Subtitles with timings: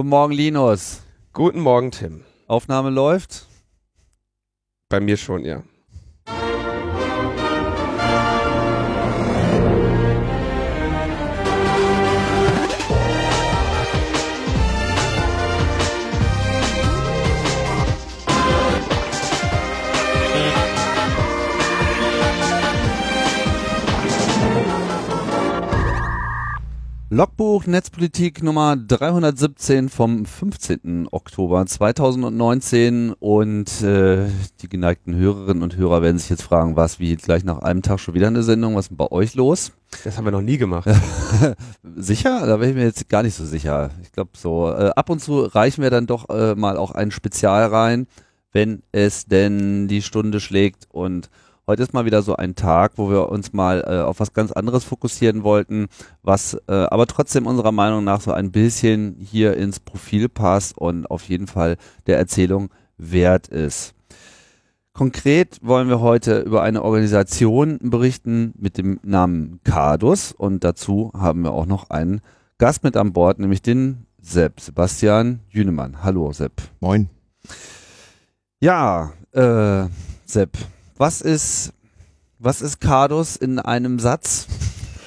[0.00, 1.02] Guten Morgen, Linus.
[1.34, 2.24] Guten Morgen, Tim.
[2.46, 3.46] Aufnahme läuft?
[4.88, 5.62] Bei mir schon, ja.
[27.20, 31.06] Logbuch Netzpolitik Nummer 317 vom 15.
[31.10, 34.24] Oktober 2019 und äh,
[34.62, 38.00] die geneigten Hörerinnen und Hörer werden sich jetzt fragen, was wie gleich nach einem Tag
[38.00, 39.72] schon wieder eine Sendung, was ist denn bei euch los?
[40.02, 40.88] Das haben wir noch nie gemacht.
[41.94, 42.46] sicher?
[42.46, 43.90] Da wäre ich mir jetzt gar nicht so sicher.
[44.02, 47.10] Ich glaube so, äh, ab und zu reichen wir dann doch äh, mal auch ein
[47.10, 48.06] Spezial rein,
[48.50, 51.28] wenn es denn die Stunde schlägt und
[51.70, 54.50] Heute ist mal wieder so ein Tag, wo wir uns mal äh, auf was ganz
[54.50, 55.86] anderes fokussieren wollten,
[56.20, 61.08] was äh, aber trotzdem unserer Meinung nach so ein bisschen hier ins Profil passt und
[61.08, 61.76] auf jeden Fall
[62.08, 63.94] der Erzählung wert ist.
[64.94, 71.42] Konkret wollen wir heute über eine Organisation berichten mit dem Namen CADUS und dazu haben
[71.42, 72.20] wir auch noch einen
[72.58, 76.02] Gast mit an Bord, nämlich den Sepp, Sebastian Jünemann.
[76.02, 76.62] Hallo Sepp.
[76.80, 77.08] Moin.
[78.58, 79.84] Ja, äh,
[80.26, 80.58] Sepp,
[81.00, 81.72] was ist,
[82.38, 84.46] was ist Cardus in einem Satz?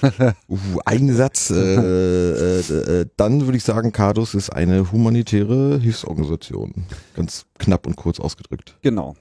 [0.49, 1.51] uh, ein Satz.
[1.51, 6.85] Äh, äh, äh, dann würde ich sagen, Cardus ist eine humanitäre Hilfsorganisation.
[7.15, 8.75] Ganz knapp und kurz ausgedrückt.
[8.81, 9.15] Genau.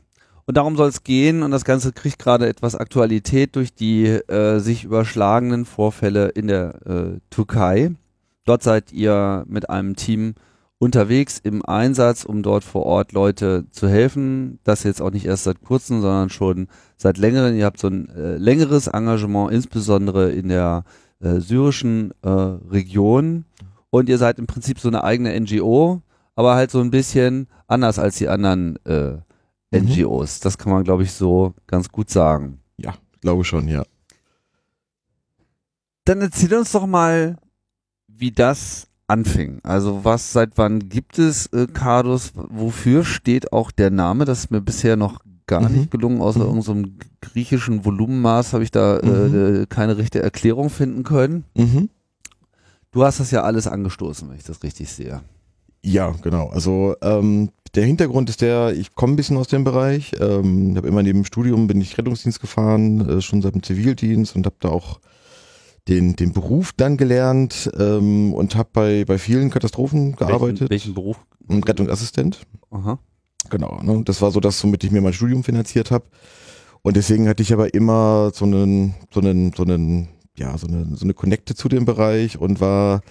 [0.47, 4.59] Und darum soll es gehen und das Ganze kriegt gerade etwas Aktualität durch die äh,
[4.59, 7.93] sich überschlagenen Vorfälle in der äh, Türkei.
[8.47, 10.35] Dort seid ihr mit einem Team
[10.83, 14.59] unterwegs im Einsatz, um dort vor Ort Leute zu helfen.
[14.65, 16.67] Das jetzt auch nicht erst seit kurzem, sondern schon
[16.97, 17.55] seit längerem.
[17.55, 20.83] Ihr habt so ein äh, längeres Engagement, insbesondere in der
[21.21, 23.45] äh, syrischen äh, Region.
[23.91, 26.03] Und ihr seid im Prinzip so eine eigene NGO,
[26.35, 29.19] aber halt so ein bisschen anders als die anderen äh,
[29.73, 30.41] NGOs.
[30.41, 30.43] Mhm.
[30.43, 32.59] Das kann man, glaube ich, so ganz gut sagen.
[32.77, 33.85] Ja, glaube schon, ja.
[36.07, 37.37] Dann erzähl uns doch mal,
[38.09, 39.61] wie das anfing.
[39.63, 42.33] Also was, seit wann gibt es äh, Cardus?
[42.35, 44.25] Wofür steht auch der Name?
[44.25, 45.77] Das ist mir bisher noch gar mhm.
[45.77, 46.21] nicht gelungen.
[46.21, 46.47] Außer mhm.
[46.47, 49.63] irgendeinem griechischen Volumenmaß habe ich da äh, mhm.
[49.63, 51.45] äh, keine richtige Erklärung finden können.
[51.55, 51.91] Mhm.
[52.91, 55.21] Du hast das ja alles angestoßen, wenn ich das richtig sehe.
[55.85, 56.49] Ja, genau.
[56.49, 60.13] Also ähm, der Hintergrund ist der, ich komme ein bisschen aus dem Bereich.
[60.21, 64.37] Ähm, habe immer neben dem Studium bin ich Rettungsdienst gefahren, äh, schon seit dem Zivildienst
[64.37, 65.01] und habe da auch
[65.89, 70.61] den, den Beruf dann gelernt ähm, und habe bei, bei vielen Katastrophen gearbeitet.
[70.61, 71.17] Welchen, welchen Beruf?
[71.49, 72.47] Rettungsassistent.
[72.71, 72.99] Aha.
[73.51, 73.81] Genau.
[73.83, 74.03] Ne?
[74.05, 76.05] Das war so das, womit ich mir mein Studium finanziert habe.
[76.83, 80.97] Und deswegen hatte ich aber immer so einen, so einen, so einen, ja, so eine,
[80.97, 83.03] so eine Connecte zu dem Bereich und war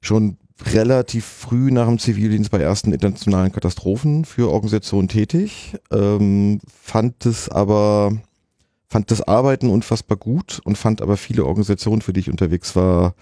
[0.00, 0.36] schon
[0.72, 7.48] relativ früh nach dem Zivildienst bei ersten internationalen Katastrophen für Organisationen tätig, ähm, fand es
[7.48, 8.12] aber
[8.88, 13.14] fand das Arbeiten unfassbar gut und fand aber viele Organisationen, für die ich unterwegs war,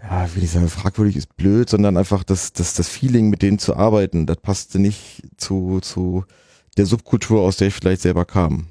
[0.00, 3.58] ja, will ich sagen, fragwürdig ist blöd, sondern einfach das, das, das Feeling, mit denen
[3.58, 6.24] zu arbeiten, das passte nicht zu, zu
[6.76, 8.66] der Subkultur, aus der ich vielleicht selber kam.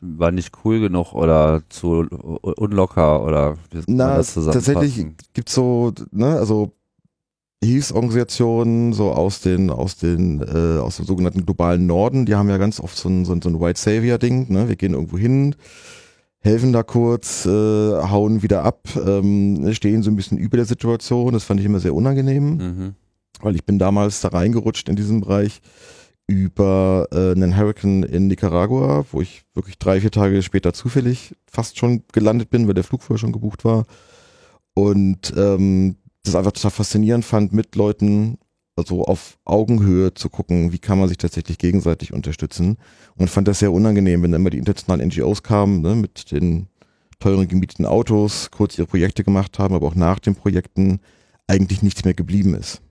[0.00, 6.72] War nicht cool genug oder zu unlocker oder wie Na, tatsächlich gibt's so, ne, also
[7.66, 12.58] Hilfsorganisationen so aus den aus den äh, aus dem sogenannten globalen Norden, die haben ja
[12.58, 14.68] ganz oft so ein, so ein, so ein White Savior Ding, ne?
[14.68, 15.54] Wir gehen irgendwo hin,
[16.40, 21.32] helfen da kurz, äh, hauen wieder ab, ähm, stehen so ein bisschen über der Situation.
[21.32, 22.94] Das fand ich immer sehr unangenehm, mhm.
[23.40, 25.60] weil ich bin damals da reingerutscht in diesem Bereich
[26.28, 31.78] über äh, einen Hurricane in Nicaragua, wo ich wirklich drei, vier Tage später zufällig fast
[31.78, 33.84] schon gelandet bin, weil der Flug vorher schon gebucht war.
[34.74, 38.38] Und ähm, das einfach total faszinierend fand, mit Leuten
[38.76, 42.76] also auf Augenhöhe zu gucken, wie kann man sich tatsächlich gegenseitig unterstützen.
[43.16, 46.66] Und fand das sehr unangenehm, wenn immer die internationalen NGOs kamen, ne, mit den
[47.18, 51.00] teuren gemieteten Autos, kurz ihre Projekte gemacht haben, aber auch nach den Projekten
[51.46, 52.82] eigentlich nichts mehr geblieben ist.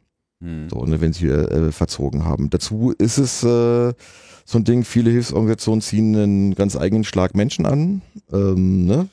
[0.42, 0.70] Hm.
[0.70, 2.50] So, ne, wenn sie äh, verzogen haben.
[2.50, 3.94] Dazu ist es äh,
[4.46, 8.02] so ein Ding, viele Hilfsorganisationen ziehen einen ganz eigenen Schlag Menschen an.
[8.32, 9.08] Ähm, ne?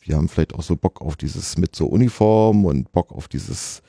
[0.00, 3.82] Wir haben vielleicht auch so Bock auf dieses mit so Uniform und Bock auf dieses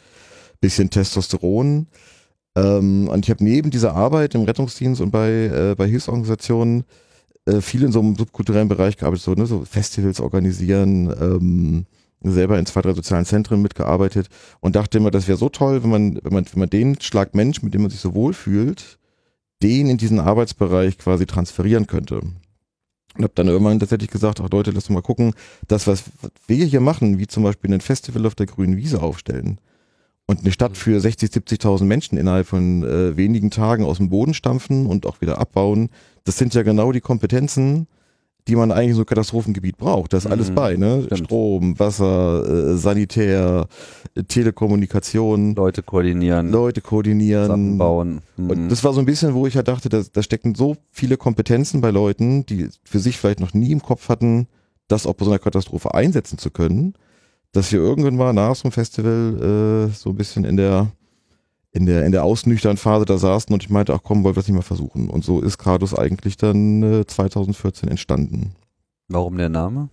[0.60, 1.88] bisschen Testosteron.
[2.56, 6.86] Ähm, und ich habe neben dieser Arbeit im Rettungsdienst und bei, äh, bei Hilfsorganisationen
[7.46, 11.86] äh, viel in so einem subkulturellen Bereich gearbeitet, so, ne, so Festivals organisieren, ähm,
[12.22, 14.28] selber in zwei, drei sozialen Zentren mitgearbeitet
[14.60, 17.36] und dachte immer, das wäre so toll, wenn man, wenn man, wenn man den Schlag
[17.36, 18.98] Mensch, mit dem man sich so wohl fühlt,
[19.62, 22.22] den in diesen Arbeitsbereich quasi transferieren könnte.
[23.18, 25.34] Und habe dann irgendwann tatsächlich gesagt, ach Leute, lass mal gucken,
[25.68, 26.04] das, was
[26.46, 29.60] wir hier machen, wie zum Beispiel ein Festival auf der grünen Wiese aufstellen.
[30.28, 34.34] Und eine Stadt für 60, 70.000 Menschen innerhalb von äh, wenigen Tagen aus dem Boden
[34.34, 35.90] stampfen und auch wieder abbauen,
[36.25, 37.88] das sind ja genau die Kompetenzen,
[38.48, 40.14] die man eigentlich so Katastrophengebiet braucht.
[40.14, 41.04] Da ist alles Mhm, bei, ne?
[41.06, 41.26] stimmt.
[41.26, 43.68] Strom, Wasser, äh, Sanitär,
[44.16, 47.48] äh, Telekommunikation, Leute koordinieren, Leute koordinieren.
[47.48, 48.20] Sachen bauen.
[48.38, 48.70] Und Mhm.
[48.70, 51.82] das war so ein bisschen, wo ich ja dachte, da, da stecken so viele Kompetenzen
[51.82, 54.48] bei Leuten, die für sich vielleicht noch nie im Kopf hatten,
[54.88, 56.94] das auch bei so einer Katastrophe einsetzen zu können,
[57.52, 60.88] dass wir irgendwann mal nach so einem Festival äh, so ein bisschen in der
[61.77, 64.41] in der in der ausnüchternden Phase da saßen und ich meinte, ach komm, wollen wir
[64.41, 65.09] es nicht mal versuchen.
[65.09, 68.56] Und so ist Cardus eigentlich dann äh, 2014 entstanden.
[69.07, 69.89] Warum der Name?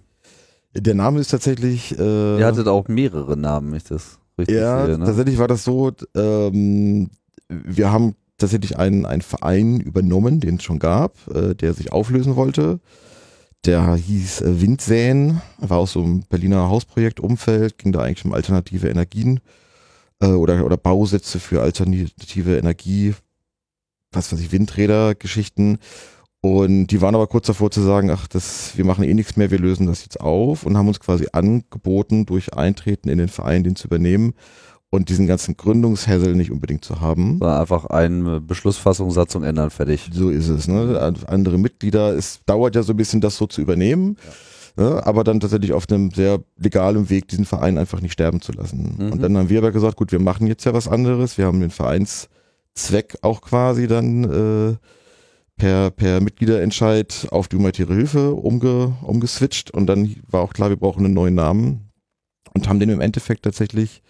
[0.75, 4.87] Der Name ist tatsächlich äh, Ihr hattet auch mehrere Namen, wenn ich das richtig Ja,
[4.87, 4.99] sehe.
[4.99, 5.05] Ne?
[5.05, 7.11] tatsächlich war das so, ähm,
[7.49, 12.35] wir haben tatsächlich einen, einen Verein übernommen, den es schon gab, äh, der sich auflösen
[12.35, 12.81] wollte.
[13.67, 18.89] Der hieß äh, Windsäen, war aus so einem Berliner Hausprojektumfeld, ging da eigentlich um alternative
[18.89, 19.41] Energien
[20.25, 23.15] äh, oder, oder Bausätze für alternative Energie,
[24.13, 25.79] was weiß ich, Windräder, Geschichten.
[26.41, 29.51] Und die waren aber kurz davor zu sagen, ach, das, wir machen eh nichts mehr,
[29.51, 33.65] wir lösen das jetzt auf und haben uns quasi angeboten, durch Eintreten in den Verein
[33.65, 34.35] den zu übernehmen
[34.91, 37.41] und diesen ganzen Gründungshässel nicht unbedingt zu haben.
[37.41, 40.11] War einfach eine Beschlussfassung, Satzung ändern, fertig.
[40.13, 41.15] So ist es, ne?
[41.27, 44.17] Andere Mitglieder, es dauert ja so ein bisschen, das so zu übernehmen,
[44.77, 45.07] ne?
[45.07, 48.97] aber dann tatsächlich auf einem sehr legalen Weg diesen Verein einfach nicht sterben zu lassen.
[48.99, 49.13] Mhm.
[49.13, 51.61] Und dann haben wir aber gesagt, gut, wir machen jetzt ja was anderes, wir haben
[51.61, 54.77] den Vereinszweck auch quasi dann äh,
[55.57, 60.77] per, per Mitgliederentscheid auf die humanitäre Hilfe umge, umgeswitcht und dann war auch klar, wir
[60.77, 61.91] brauchen einen neuen Namen
[62.55, 64.03] und haben den im Endeffekt tatsächlich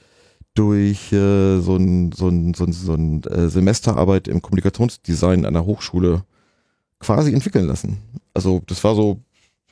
[0.55, 5.67] durch äh, so ein, so ein, so ein, so ein äh, Semesterarbeit im Kommunikationsdesign einer
[5.67, 6.25] Hochschule
[7.01, 7.99] quasi entwickeln lassen.
[8.33, 9.21] Also das war so,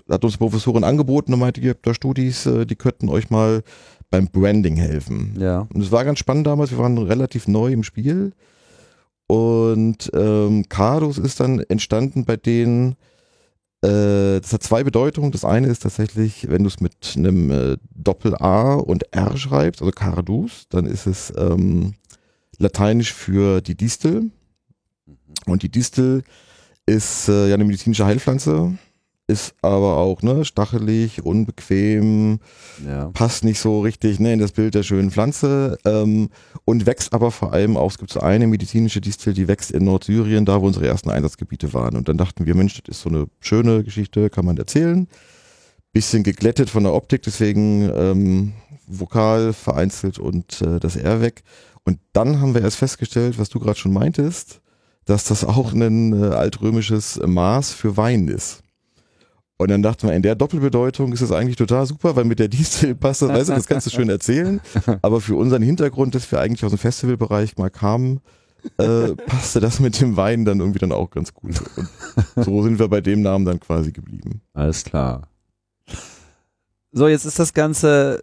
[0.09, 3.31] hat uns die Professorin angeboten und meinte, ihr habt da Studis, äh, die könnten euch
[3.31, 3.63] mal
[4.11, 5.37] beim Branding helfen.
[5.39, 5.67] Ja.
[5.73, 8.33] Und es war ganz spannend damals, wir waren relativ neu im Spiel.
[9.27, 12.97] Und ähm, Cardus ist dann entstanden bei denen,
[13.83, 15.33] äh, das hat zwei Bedeutungen.
[15.33, 19.93] Das eine ist tatsächlich, wenn du es mit einem äh, Doppel-A und R schreibst, also
[19.93, 21.95] Cardus, dann ist es ähm,
[22.59, 24.31] lateinisch für die Distel.
[25.47, 26.23] Und die Distel
[26.87, 28.77] ist äh, ja eine medizinische Heilpflanze,
[29.33, 32.39] ist aber auch ne, stachelig, unbequem,
[32.87, 33.11] Ja.
[33.13, 36.29] passt nicht so richtig ne, in das Bild der schönen Pflanze ähm,
[36.65, 39.85] und wächst aber vor allem auch, es gibt so eine medizinische Distel, die wächst in
[39.85, 41.97] Nordsyrien, da wo unsere ersten Einsatzgebiete waren.
[41.97, 45.09] Und dann dachten wir, Mensch, das ist so eine schöne Geschichte, kann man erzählen.
[45.93, 48.53] Bisschen geglättet von der Optik, deswegen ähm,
[48.87, 51.43] vokal vereinzelt und äh, das R weg.
[51.85, 54.61] Und dann haben wir erst festgestellt, was du gerade schon meintest,
[55.05, 58.62] dass das auch ein äh, altrömisches Maß für Wein ist.
[59.63, 62.49] Und dann dachten wir, in der Doppelbedeutung ist es eigentlich total super, weil mit der
[62.49, 64.61] Distel passt das, weißt du, das kannst du schön erzählen.
[65.03, 68.21] Aber für unseren Hintergrund, dass wir eigentlich aus dem Festivalbereich mal kamen,
[68.79, 71.63] äh, passte das mit dem Wein dann irgendwie dann auch ganz gut.
[72.35, 74.41] Und so sind wir bei dem Namen dann quasi geblieben.
[74.53, 75.29] Alles klar.
[76.91, 78.21] So, jetzt ist das Ganze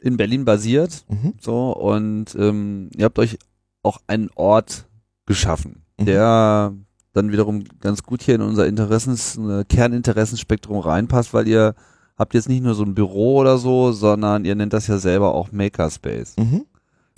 [0.00, 1.04] in Berlin basiert.
[1.08, 1.34] Mhm.
[1.40, 3.38] So, und ähm, ihr habt euch
[3.82, 4.86] auch einen Ort
[5.26, 6.86] geschaffen, Mhm.
[7.12, 11.74] Dann wiederum ganz gut hier in unser Interessens, äh, Kerninteressensspektrum reinpasst, weil ihr
[12.16, 15.34] habt jetzt nicht nur so ein Büro oder so, sondern ihr nennt das ja selber
[15.34, 16.36] auch Makerspace.
[16.36, 16.66] Mhm.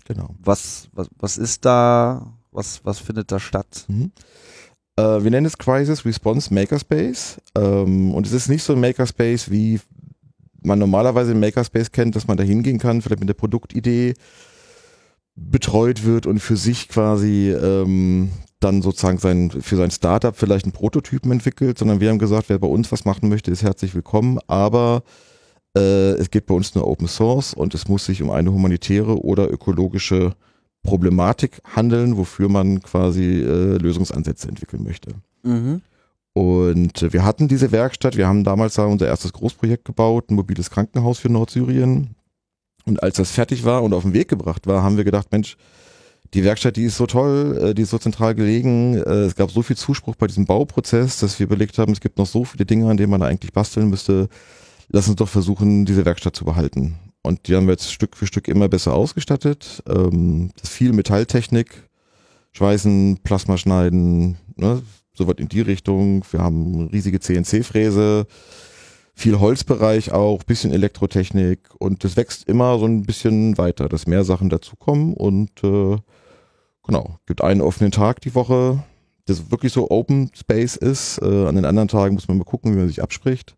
[0.04, 0.34] Genau.
[0.42, 3.84] Was, was, was ist da, was, was findet da statt?
[3.88, 4.12] Mhm.
[4.96, 7.40] Äh, wir nennen es Crisis Response Makerspace.
[7.56, 9.80] Ähm, und es ist nicht so ein Makerspace, wie
[10.62, 14.14] man normalerweise im Makerspace kennt, dass man da hingehen kann, vielleicht mit der Produktidee
[15.34, 20.72] betreut wird und für sich quasi ähm, dann sozusagen sein, für sein Startup vielleicht einen
[20.72, 24.38] Prototypen entwickelt, sondern wir haben gesagt, wer bei uns was machen möchte, ist herzlich willkommen,
[24.46, 25.02] aber
[25.76, 29.22] äh, es geht bei uns nur Open Source und es muss sich um eine humanitäre
[29.22, 30.34] oder ökologische
[30.82, 35.14] Problematik handeln, wofür man quasi äh, Lösungsansätze entwickeln möchte.
[35.42, 35.82] Mhm.
[36.34, 40.34] Und äh, wir hatten diese Werkstatt, wir haben damals da unser erstes Großprojekt gebaut, ein
[40.34, 42.14] mobiles Krankenhaus für Nordsyrien.
[42.84, 45.56] Und als das fertig war und auf den Weg gebracht war, haben wir gedacht, Mensch,
[46.34, 48.96] die Werkstatt, die ist so toll, äh, die ist so zentral gelegen.
[48.96, 52.18] Äh, es gab so viel Zuspruch bei diesem Bauprozess, dass wir überlegt haben, es gibt
[52.18, 54.28] noch so viele Dinge, an denen man eigentlich basteln müsste.
[54.88, 56.98] Lass uns doch versuchen, diese Werkstatt zu behalten.
[57.22, 59.82] Und die haben wir jetzt Stück für Stück immer besser ausgestattet.
[59.88, 61.88] Ähm, viel Metalltechnik,
[62.52, 64.82] Schweißen, Plasma schneiden, ne,
[65.14, 66.24] soweit in die Richtung.
[66.30, 68.26] Wir haben eine riesige CNC-Fräse,
[69.22, 74.24] viel Holzbereich auch, bisschen Elektrotechnik und das wächst immer so ein bisschen weiter, dass mehr
[74.24, 75.96] Sachen dazukommen und äh,
[76.82, 78.82] genau, gibt einen offenen Tag die Woche,
[79.26, 81.18] das wirklich so Open Space ist.
[81.22, 83.54] Äh, an den anderen Tagen muss man mal gucken, wie man sich abspricht.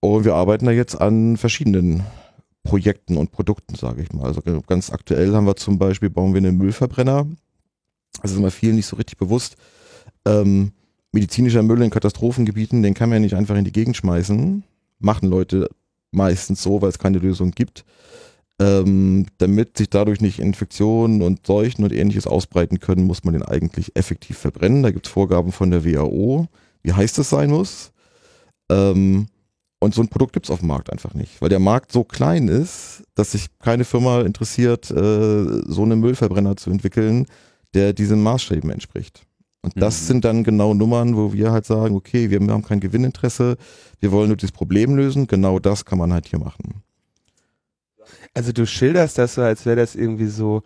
[0.00, 2.02] Und wir arbeiten da jetzt an verschiedenen
[2.64, 4.24] Projekten und Produkten, sage ich mal.
[4.24, 7.24] Also ganz aktuell haben wir zum Beispiel, bauen wir einen Müllverbrenner.
[8.20, 9.56] Das ist immer vielen nicht so richtig bewusst.
[10.26, 10.72] Ähm,
[11.16, 14.62] medizinischer Müll in Katastrophengebieten, den kann man ja nicht einfach in die Gegend schmeißen.
[14.98, 15.70] Machen Leute
[16.10, 17.86] meistens so, weil es keine Lösung gibt.
[18.60, 23.42] Ähm, damit sich dadurch nicht Infektionen und Seuchen und ähnliches ausbreiten können, muss man den
[23.42, 24.82] eigentlich effektiv verbrennen.
[24.82, 26.48] Da gibt es Vorgaben von der WHO,
[26.82, 27.92] wie heiß das sein muss.
[28.70, 29.28] Ähm,
[29.80, 32.04] und so ein Produkt gibt es auf dem Markt einfach nicht, weil der Markt so
[32.04, 37.26] klein ist, dass sich keine Firma interessiert, äh, so einen Müllverbrenner zu entwickeln,
[37.74, 39.25] der diesen Maßstäben entspricht.
[39.66, 40.06] Und das Mhm.
[40.06, 43.56] sind dann genau Nummern, wo wir halt sagen, okay, wir haben kein Gewinninteresse,
[44.00, 46.82] wir wollen nur dieses Problem lösen, genau das kann man halt hier machen.
[48.34, 50.62] Also du schilderst das so, als wäre das irgendwie so,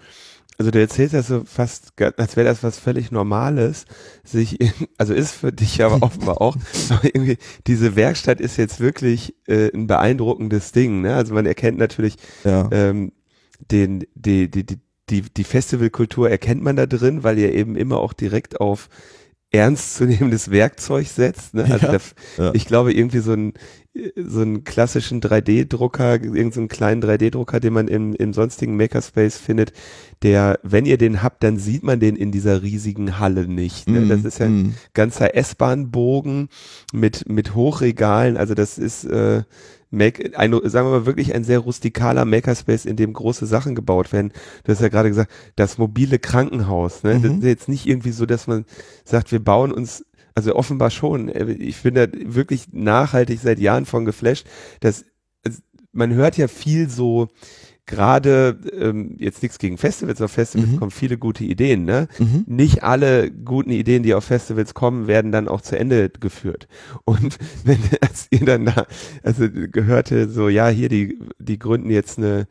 [0.59, 3.87] also du erzählst das so fast, als wäre das was völlig Normales,
[4.25, 6.57] sich, in, also ist für dich aber offenbar auch,
[6.91, 11.15] aber irgendwie, diese Werkstatt ist jetzt wirklich äh, ein beeindruckendes Ding, ne?
[11.15, 12.69] Also man erkennt natürlich Ja.
[12.73, 13.13] ähm,
[13.71, 14.79] den, die, die, die,
[15.11, 18.89] die, die Festivalkultur erkennt man da drin, weil ihr eben immer auch direkt auf
[19.53, 21.55] ernstzunehmendes Werkzeug setzt.
[21.55, 21.65] Ne?
[21.71, 21.99] Also Ja, da,
[22.37, 22.55] ja.
[22.55, 23.55] ich glaube, irgendwie so einen,
[24.15, 29.39] so einen klassischen 3D-Drucker, irgendeinen so einen kleinen 3D-Drucker, den man im, im sonstigen Makerspace
[29.39, 29.73] findet,
[30.23, 33.89] der, wenn ihr den habt, dann sieht man den in dieser riesigen Halle nicht.
[33.89, 34.07] Ne?
[34.07, 34.75] Das Mhm, ist ja ein mhm.
[34.95, 36.49] ganzer S-Bahn-Bogen
[36.93, 38.37] mit, mit Hochregalen.
[38.37, 39.43] Also das ist äh,
[39.91, 44.13] Make, ein, sagen wir mal wirklich ein sehr rustikaler Makerspace, in dem große Sachen gebaut
[44.13, 44.33] werden.
[44.65, 47.03] Du hast ja gerade gesagt, das mobile Krankenhaus.
[47.03, 47.21] Ne?
[47.21, 47.39] Das Mhm.
[47.39, 48.65] ist jetzt nicht irgendwie so, dass man
[49.05, 50.05] sagt, wir bauen uns
[50.37, 51.29] also offenbar schon.
[51.29, 54.47] Äh, Ich bin da wirklich nachhaltig seit Jahren von geflasht.
[54.79, 55.05] Dass,
[55.45, 55.59] also
[55.93, 57.29] man hört ja viel so,
[57.91, 60.77] gerade ähm, jetzt nichts gegen Festivals, auf Festivals Mhm.
[60.79, 62.09] kommen viele gute Ideen, ne?
[62.19, 62.45] Mhm.
[62.47, 66.69] nicht alle guten Ideen, die auf Festivals kommen, werden dann auch zu Ende geführt.
[67.05, 68.87] Und wenn als ihr dann da,
[69.23, 72.47] also gehörte so, ja, hier die die gründen jetzt eine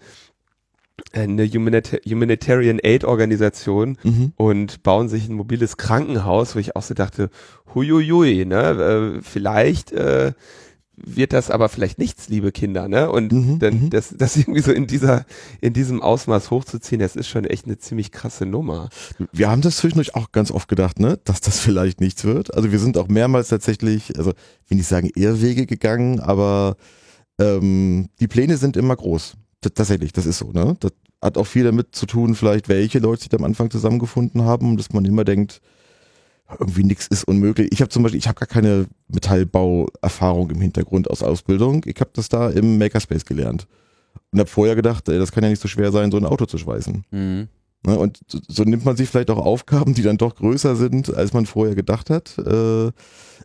[1.14, 4.34] eine Humanita Humanitarian Aid Organisation Mhm.
[4.36, 7.30] und bauen sich ein mobiles Krankenhaus, wo ich auch so dachte,
[7.74, 10.34] huiuiui, ne, äh, vielleicht äh,
[11.06, 13.10] wird das aber vielleicht nichts, liebe Kinder, ne?
[13.10, 13.90] Und Mhm, dann mhm.
[13.90, 15.26] das, das irgendwie so in dieser,
[15.62, 18.90] in diesem Ausmaß hochzuziehen, das ist schon echt eine ziemlich krasse Nummer.
[19.32, 22.54] Wir haben das zwischendurch auch ganz oft gedacht, ne, dass das vielleicht nichts wird.
[22.54, 24.34] Also wir sind auch mehrmals tatsächlich, also
[24.68, 26.76] will nicht sagen Irrwege gegangen, aber
[27.40, 29.34] ähm, die Pläne sind immer groß.
[29.62, 30.76] T tatsächlich, das ist so, ne?
[30.80, 30.92] Das
[31.22, 34.94] hat auch viel damit zu tun, vielleicht welche Leute sich am Anfang zusammengefunden haben, dass
[34.94, 35.62] man immer denkt,
[36.58, 37.70] irgendwie nichts ist unmöglich.
[37.72, 41.84] Ich habe zum Beispiel, ich habe gar keine Metallbauerfahrung im Hintergrund aus Ausbildung.
[41.86, 43.68] Ich habe das da im Makerspace gelernt
[44.32, 46.58] und habe vorher gedacht, das kann ja nicht so schwer sein, so ein Auto zu
[46.58, 47.06] schweißen.
[47.12, 47.48] Mhm.
[47.86, 51.14] Ne, und so, so nimmt man sich vielleicht auch Aufgaben, die dann doch größer sind,
[51.16, 52.38] als man vorher gedacht hat.
[52.38, 52.92] Äh,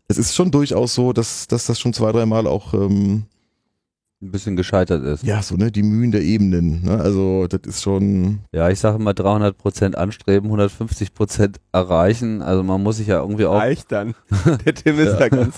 [0.08, 3.26] es ist schon durchaus so, dass, dass das schon zwei, dreimal auch ähm,
[4.22, 5.24] Ein bisschen gescheitert ist.
[5.24, 6.82] ja so ne die Mühen der Ebenen.
[6.84, 6.98] Ne?
[6.98, 12.40] Also das ist schon Ja, ich sage immer 300 Prozent anstreben, 150 Prozent erreichen.
[12.40, 13.56] Also man muss sich ja irgendwie auch.
[13.58, 14.14] Reicht dann.
[14.64, 15.56] Der Tim ist da ganz,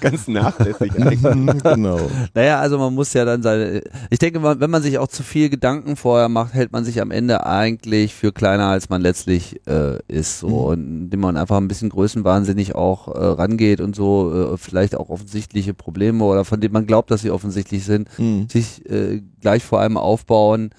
[0.00, 1.22] ganz nachlässig eigentlich.
[1.22, 1.98] Mhm, genau.
[2.34, 3.82] Naja, also man muss ja dann seine.
[4.10, 7.10] Ich denke wenn man sich auch zu viel Gedanken vorher macht, hält man sich am
[7.10, 10.40] Ende eigentlich für kleiner, als man letztlich äh, ist.
[10.40, 10.54] So, Mhm.
[10.54, 15.08] und indem man einfach ein bisschen größenwahnsinnig auch äh, rangeht und so, äh, vielleicht auch
[15.08, 18.48] offensichtliche Probleme oder von denen man glaubt, dass sie offensichtlich sind, Mhm.
[18.48, 20.70] sich äh, gleich vor allem aufbauen,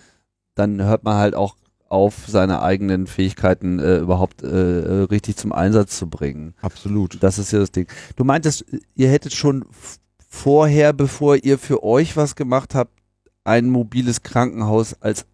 [0.55, 1.55] dann hört man halt auch
[1.87, 6.55] auf, seine eigenen Fähigkeiten äh, überhaupt äh, richtig zum Einsatz zu bringen.
[6.61, 7.21] Absolut.
[7.21, 7.87] Das ist ja das Ding.
[8.15, 9.65] Du meintest, ihr hättet schon
[10.27, 12.91] vorher, bevor ihr für euch was gemacht habt,
[13.43, 15.25] ein mobiles Krankenhaus als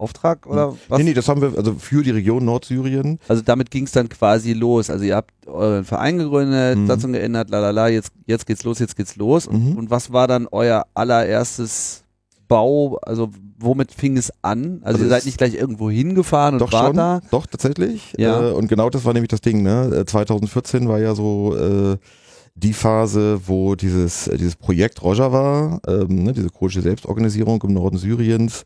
[0.00, 0.98] Auftrag oder was?
[0.98, 3.18] Nee, nee, das haben wir also für die Region Nordsyrien.
[3.28, 4.88] Also damit ging es dann quasi los.
[4.90, 6.86] Also ihr habt euren Verein gegründet, Mhm.
[6.86, 9.46] Satzung geändert, lalala, jetzt, jetzt geht's los, jetzt geht's los.
[9.46, 9.76] Und, Mhm.
[9.76, 12.04] und was war dann euer allererstes
[12.48, 12.98] Bau?
[13.02, 13.28] Also
[13.58, 14.80] womit fing es an?
[14.82, 17.20] Also, Also ihr seid nicht gleich irgendwo hingefahren und Doch wart schon, da?
[17.30, 18.14] doch tatsächlich.
[18.16, 18.48] Ja.
[18.48, 19.62] Äh, und genau das war nämlich das Ding.
[19.62, 19.94] Ne?
[20.00, 21.96] Äh, 2014 war ja so äh,
[22.54, 27.96] die Phase, wo dieses äh, dieses Projekt Rojava, ähm, ne, diese kurdische Selbstorganisierung im Norden
[27.98, 28.64] Syriens,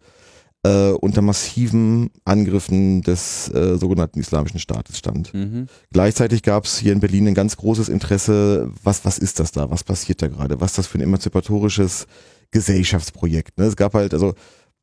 [0.65, 5.33] äh, unter massiven Angriffen des äh, sogenannten Islamischen Staates stand.
[5.35, 5.67] Mhm.
[5.93, 9.71] Gleichzeitig gab es hier in Berlin ein ganz großes Interesse, was, was ist das da,
[9.71, 12.07] was passiert da gerade, was ist das für ein emanzipatorisches
[12.51, 13.59] Gesellschaftsprojekt.
[13.59, 13.67] Ne?
[13.67, 14.35] Es gab halt, also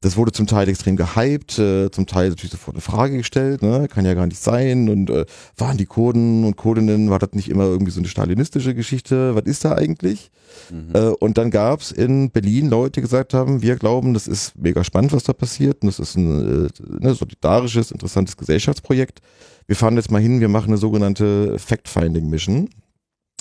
[0.01, 3.87] das wurde zum Teil extrem gehypt, äh, zum Teil natürlich sofort eine Frage gestellt, ne?
[3.87, 5.25] kann ja gar nicht sein und äh,
[5.57, 9.43] waren die Kurden und Kurdinnen, war das nicht immer irgendwie so eine stalinistische Geschichte, was
[9.43, 10.31] ist da eigentlich?
[10.71, 10.95] Mhm.
[10.95, 14.57] Äh, und dann gab es in Berlin Leute, die gesagt haben, wir glauben, das ist
[14.57, 15.81] mega spannend, was da passiert.
[15.81, 19.21] Und das ist ein äh, ne, solidarisches, interessantes Gesellschaftsprojekt.
[19.67, 22.69] Wir fahren jetzt mal hin, wir machen eine sogenannte Fact-Finding-Mission.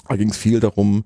[0.09, 1.05] Da ging es viel darum,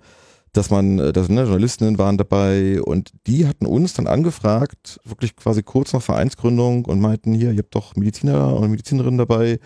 [0.54, 5.36] dass man, äh, dass ne, Journalistinnen waren dabei und die hatten uns dann angefragt, wirklich
[5.36, 9.58] quasi kurz nach Vereinsgründung und meinten, hier, ihr habt doch Mediziner und Medizinerinnen dabei,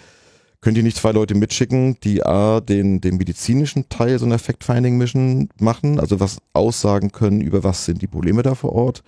[0.61, 5.51] könnt ihr nicht zwei Leute mitschicken, die A, den, den medizinischen Teil so einer Fact-Finding-Mission
[5.61, 9.03] machen, also was aussagen können, über was sind die Probleme da vor Ort.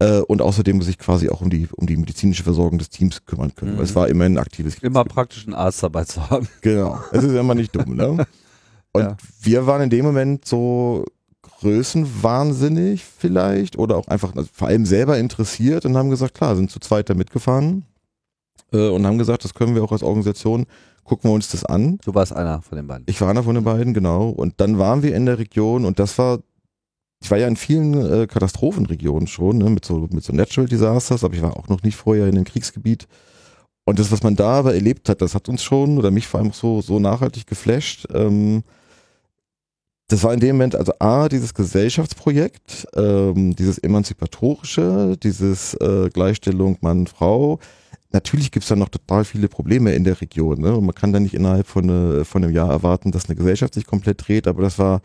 [0.00, 3.52] Äh, und außerdem sich quasi auch um die, um die medizinische Versorgung des Teams kümmern
[3.56, 3.74] können.
[3.74, 3.82] Mhm.
[3.82, 6.46] Es war immer ein aktives Immer praktisch einen Arzt dabei zu haben.
[6.60, 7.00] Genau.
[7.10, 8.24] Es ist immer nicht dumm, ne?
[8.98, 9.16] Und ja.
[9.40, 11.04] wir waren in dem Moment so
[11.60, 16.70] größenwahnsinnig vielleicht oder auch einfach also vor allem selber interessiert und haben gesagt, klar, sind
[16.70, 17.84] zu zweit da mitgefahren
[18.72, 20.66] äh, und haben gesagt, das können wir auch als Organisation,
[21.04, 21.98] gucken wir uns das an.
[22.04, 23.04] Du warst einer von den beiden.
[23.08, 24.28] Ich war einer von den beiden, genau.
[24.28, 26.40] Und dann waren wir in der Region und das war,
[27.20, 31.24] ich war ja in vielen äh, Katastrophenregionen schon, ne, mit so, mit so Natural Disasters,
[31.24, 33.08] aber ich war auch noch nicht vorher in einem Kriegsgebiet.
[33.84, 36.40] Und das, was man da aber erlebt hat, das hat uns schon oder mich vor
[36.40, 38.06] allem so, so nachhaltig geflasht.
[38.12, 38.62] Ähm,
[40.08, 46.78] das war in dem Moment, also A, dieses Gesellschaftsprojekt, ähm, dieses emanzipatorische, dieses äh, Gleichstellung
[46.80, 47.58] Mann-Frau.
[48.10, 50.62] Natürlich gibt's da noch total viele Probleme in der Region.
[50.62, 50.74] Ne?
[50.74, 53.74] Und man kann da nicht innerhalb von, ne, von einem Jahr erwarten, dass eine Gesellschaft
[53.74, 55.02] sich komplett dreht, aber das war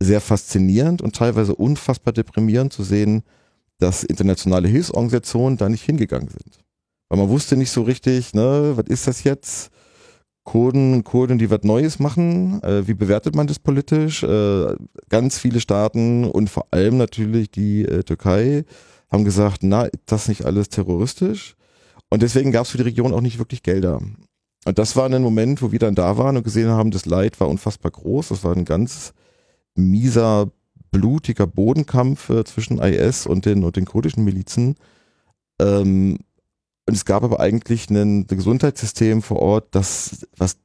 [0.00, 3.22] sehr faszinierend und teilweise unfassbar deprimierend zu sehen,
[3.78, 6.58] dass internationale Hilfsorganisationen da nicht hingegangen sind.
[7.08, 9.70] Weil man wusste nicht so richtig, ne, was ist das jetzt?
[10.44, 12.62] Kurden, Kurden, die was Neues machen.
[12.62, 14.22] Äh, wie bewertet man das politisch?
[14.22, 14.74] Äh,
[15.08, 18.64] ganz viele Staaten und vor allem natürlich die äh, Türkei
[19.10, 21.56] haben gesagt, na, ist das nicht alles terroristisch?
[22.08, 24.00] Und deswegen gab es für die Region auch nicht wirklich Gelder.
[24.64, 27.40] Und das war ein Moment, wo wir dann da waren und gesehen haben, das Leid
[27.40, 28.28] war unfassbar groß.
[28.28, 29.12] Das war ein ganz
[29.74, 30.50] mieser,
[30.90, 34.76] blutiger Bodenkampf äh, zwischen IS und den, und den kurdischen Milizen.
[35.60, 36.18] Ähm,
[36.90, 40.56] und es gab aber eigentlich ein, Gesundheitssystem vor Ort, das, was,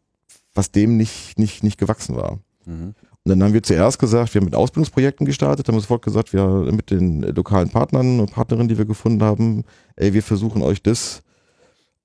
[0.56, 2.40] was dem nicht, nicht, nicht gewachsen war.
[2.66, 2.96] Mhm.
[3.24, 6.48] Und dann haben wir zuerst gesagt, wir haben mit Ausbildungsprojekten gestartet, haben sofort gesagt, wir
[6.72, 9.66] mit den lokalen Partnern und Partnerinnen, die wir gefunden haben,
[9.98, 11.22] ey, wir versuchen euch das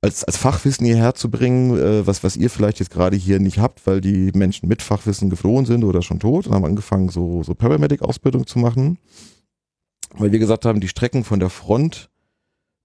[0.02, 3.58] als, als Fachwissen hierher zu bringen, äh, was, was ihr vielleicht jetzt gerade hier nicht
[3.58, 7.42] habt, weil die Menschen mit Fachwissen geflohen sind oder schon tot und haben angefangen, so,
[7.42, 8.98] so Paramedic-Ausbildung zu machen.
[10.12, 12.10] Weil wir gesagt haben, die Strecken von der Front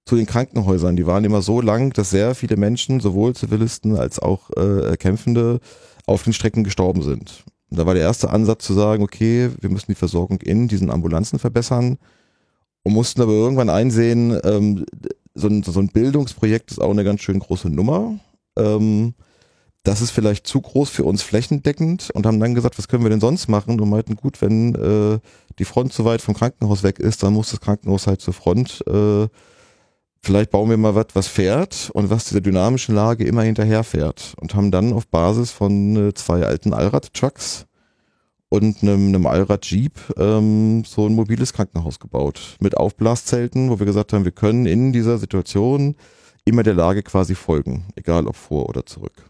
[0.05, 0.95] zu den Krankenhäusern.
[0.95, 5.59] Die waren immer so lang, dass sehr viele Menschen, sowohl Zivilisten als auch äh, Kämpfende,
[6.05, 7.43] auf den Strecken gestorben sind.
[7.71, 10.91] Und da war der erste Ansatz zu sagen, okay, wir müssen die Versorgung in diesen
[10.91, 11.97] Ambulanzen verbessern
[12.83, 14.85] und mussten aber irgendwann einsehen, ähm,
[15.33, 18.19] so, ein, so ein Bildungsprojekt ist auch eine ganz schön große Nummer.
[18.57, 19.15] Ähm,
[19.83, 23.09] das ist vielleicht zu groß für uns flächendeckend und haben dann gesagt, was können wir
[23.09, 23.79] denn sonst machen?
[23.79, 25.19] Und meinten, gut, wenn äh,
[25.59, 28.83] die Front zu weit vom Krankenhaus weg ist, dann muss das Krankenhaus halt zur Front
[28.87, 29.27] äh,
[30.25, 34.33] vielleicht bauen wir mal was, was fährt und was dieser dynamischen Lage immer hinterher fährt.
[34.41, 37.67] Und haben dann auf Basis von äh, zwei alten Allrad-Trucks
[38.49, 42.57] und einem, einem Allrad-Jeep ähm, so ein mobiles Krankenhaus gebaut.
[42.59, 45.95] Mit Aufblaszelten, wo wir gesagt haben, wir können in dieser Situation
[46.43, 49.29] immer der Lage quasi folgen, egal ob vor oder zurück.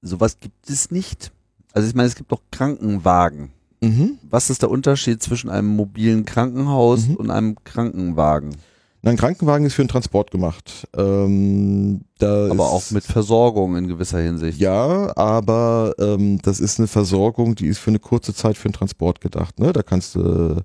[0.00, 1.32] Sowas gibt es nicht.
[1.72, 3.50] Also ich meine, es gibt doch Krankenwagen.
[3.82, 4.18] Mhm.
[4.22, 7.16] Was ist der Unterschied zwischen einem mobilen Krankenhaus mhm.
[7.16, 8.56] und einem Krankenwagen?
[9.02, 10.88] Ein Krankenwagen ist für den Transport gemacht.
[10.96, 14.58] Ähm, da aber auch mit Versorgung in gewisser Hinsicht.
[14.58, 18.74] Ja, aber ähm, das ist eine Versorgung, die ist für eine kurze Zeit für den
[18.74, 19.60] Transport gedacht.
[19.60, 19.72] Ne?
[19.72, 20.60] Da kannst du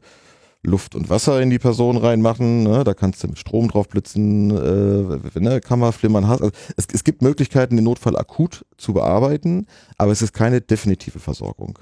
[0.64, 2.84] Luft und Wasser in die Person reinmachen, ne?
[2.84, 5.60] da kannst du mit Strom drauf blitzen, äh, ne?
[5.60, 6.42] Kammerflimmern hast.
[6.42, 9.66] Also es, es gibt Möglichkeiten, den Notfall akut zu bearbeiten,
[9.98, 11.80] aber es ist keine definitive Versorgung.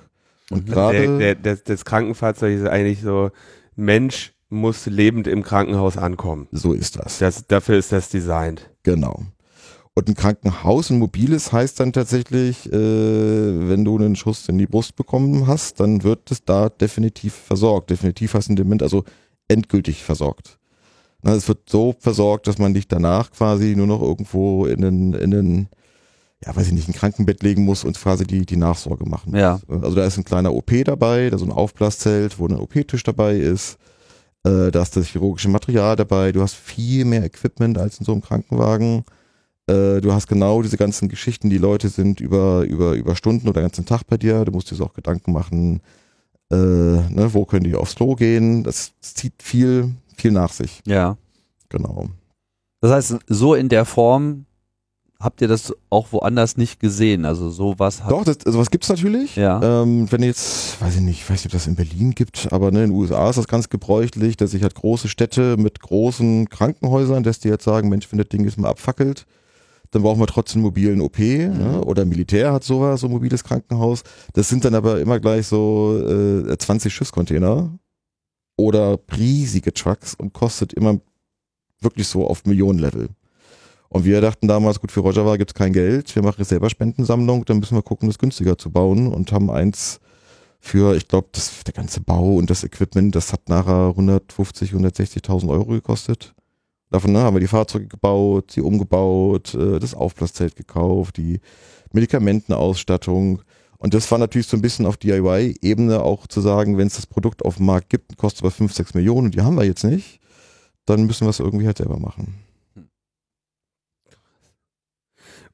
[0.50, 0.72] Und mhm.
[0.72, 3.32] gerade das, das Krankenfahrzeug ist eigentlich so
[3.76, 6.48] Mensch muss lebend im Krankenhaus ankommen.
[6.52, 7.20] So ist das.
[7.20, 8.70] das dafür ist das designt.
[8.84, 9.24] Genau.
[9.94, 14.68] Und ein Krankenhaus, ein mobiles, heißt dann tatsächlich, äh, wenn du einen Schuss in die
[14.68, 17.90] Brust bekommen hast, dann wird es da definitiv versorgt.
[17.90, 19.04] Definitiv hast du in dem Moment also
[19.48, 20.58] endgültig versorgt.
[21.22, 25.14] Na, es wird so versorgt, dass man dich danach quasi nur noch irgendwo in den,
[25.14, 25.68] in den,
[26.46, 29.36] ja, weiß ich nicht, ein Krankenbett legen muss und quasi die, die Nachsorge machen.
[29.36, 29.60] Ja.
[29.68, 33.36] Also da ist ein kleiner OP dabei, da so ein Aufblaszelt, wo ein OP-Tisch dabei
[33.36, 33.78] ist
[34.44, 38.12] äh, da ist das chirurgische Material dabei, du hast viel mehr Equipment als in so
[38.14, 39.04] einem Krankenwagen.
[39.68, 43.62] Äh, du hast genau diese ganzen Geschichten, die Leute sind über, über, über Stunden oder
[43.62, 45.82] den ganzen Tag bei dir, du musst dir so auch Gedanken machen,
[46.52, 48.64] äh, ne, wo können die aufs Klo gehen.
[48.64, 50.82] Das, das zieht viel, viel nach sich.
[50.86, 51.18] Ja.
[51.70, 52.10] Genau.
[52.82, 54.46] Das heißt, so in der Form
[55.20, 57.26] habt ihr das auch woanders nicht gesehen?
[57.26, 59.36] Also sowas Doch, das, sowas gibt's natürlich.
[59.36, 59.82] Ja.
[59.82, 62.72] Ähm, wenn jetzt, weiß ich nicht, ich weiß nicht, ob das in Berlin gibt, aber
[62.72, 66.50] ne, in den USA ist das ganz gebräuchlich, dass sich halt große Städte mit großen
[66.50, 69.26] Krankenhäusern, dass die jetzt sagen, Mensch, wenn das Ding jetzt mal abfackelt,
[69.92, 71.82] dann brauchen wir trotzdem einen mobilen OP ne?
[71.84, 74.04] oder Militär hat sowas, so ein mobiles Krankenhaus.
[74.34, 76.00] Das sind dann aber immer gleich so
[76.48, 77.78] äh, 20 Schiffscontainer
[78.56, 81.00] oder riesige Trucks und kostet immer
[81.82, 83.10] wirklich so auf Millionenlevel.
[83.90, 86.70] Und wir dachten damals, gut, für Roger war gibt's kein Geld, wir machen jetzt selber
[86.70, 90.00] Spendensammlung, dann müssen wir gucken, das günstiger zu bauen und haben eins
[90.60, 91.30] für, ich glaube,
[91.66, 96.36] der ganze Bau und das Equipment, das hat nachher 150, 160.000 Euro gekostet.
[96.92, 101.40] Davon ne, haben wir die Fahrzeuge gebaut, sie umgebaut, äh, das Aufblaszelt gekauft, die
[101.94, 103.42] Medikamentenausstattung.
[103.78, 107.08] Und das war natürlich so ein bisschen auf DIY-Ebene auch zu sagen, wenn es das
[107.08, 110.20] Produkt auf dem Markt gibt, kostet aber 5, 6 Millionen die haben wir jetzt nicht,
[110.86, 112.49] dann müssen wir es irgendwie halt selber machen.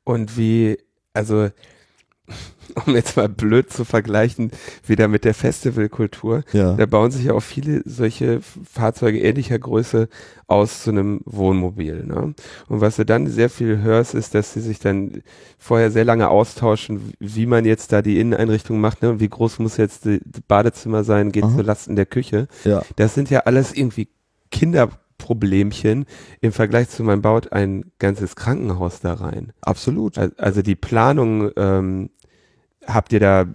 [0.06, 0.78] Und wie,
[1.14, 1.50] also
[2.88, 4.50] um jetzt mal blöd zu vergleichen,
[4.88, 6.74] wieder mit der Festivalkultur, Ja.
[6.74, 10.10] da bauen sich ja auch viele solche Fahrzeuge ähnlicher Größe
[10.48, 12.04] aus zu einem Wohnmobil.
[12.04, 12.34] Ne?
[12.68, 15.22] Und was du dann sehr viel hörst, ist, dass sie sich dann
[15.60, 19.12] vorher sehr lange austauschen, wie man jetzt da die Inneneinrichtung macht ne?
[19.12, 21.56] und wie groß muss jetzt das Badezimmer sein, geht Aha.
[21.56, 22.48] zu Lasten der Küche.
[22.64, 22.82] Ja.
[22.96, 24.08] Das sind ja alles irgendwie
[25.18, 26.06] Kinderproblemchen
[26.42, 29.54] im Vergleich zu man baut ein ganzes Krankenhaus da rein.
[29.62, 30.18] Absolut.
[30.18, 32.10] Al- Also die Planung, ähm,
[32.86, 33.46] habt ihr da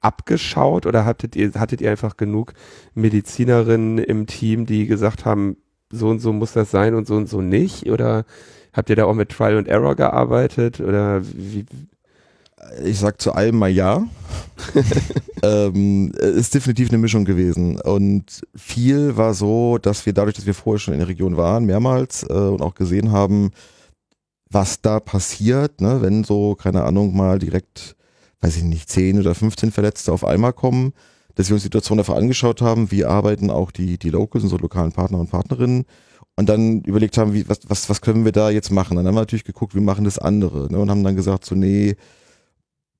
[0.00, 2.54] abgeschaut oder hattet ihr, hattet ihr einfach genug
[2.94, 5.56] Medizinerinnen im Team, die gesagt haben,
[5.90, 7.88] so und so muss das sein und so und so nicht?
[7.90, 8.24] Oder
[8.72, 10.80] habt ihr da auch mit Trial and Error gearbeitet?
[10.80, 11.66] Oder wie?
[12.84, 14.06] Ich sag zu allem mal ja.
[15.42, 17.80] ähm, ist definitiv eine Mischung gewesen.
[17.80, 21.64] Und viel war so, dass wir dadurch, dass wir vorher schon in der Region waren,
[21.64, 23.50] mehrmals äh, und auch gesehen haben,
[24.50, 27.96] was da passiert, ne, wenn so, keine Ahnung, mal direkt,
[28.40, 30.92] weiß ich nicht, 10 oder 15 Verletzte auf einmal kommen,
[31.36, 34.60] dass wir uns die Situation dafür angeschaut haben, wie arbeiten auch die, die Locals, unsere
[34.60, 35.86] lokalen Partner und Partnerinnen
[36.36, 38.96] und dann überlegt haben, wie, was, was, was können wir da jetzt machen?
[38.96, 41.54] Dann haben wir natürlich geguckt, wie machen das andere ne, und haben dann gesagt, so,
[41.54, 41.96] nee,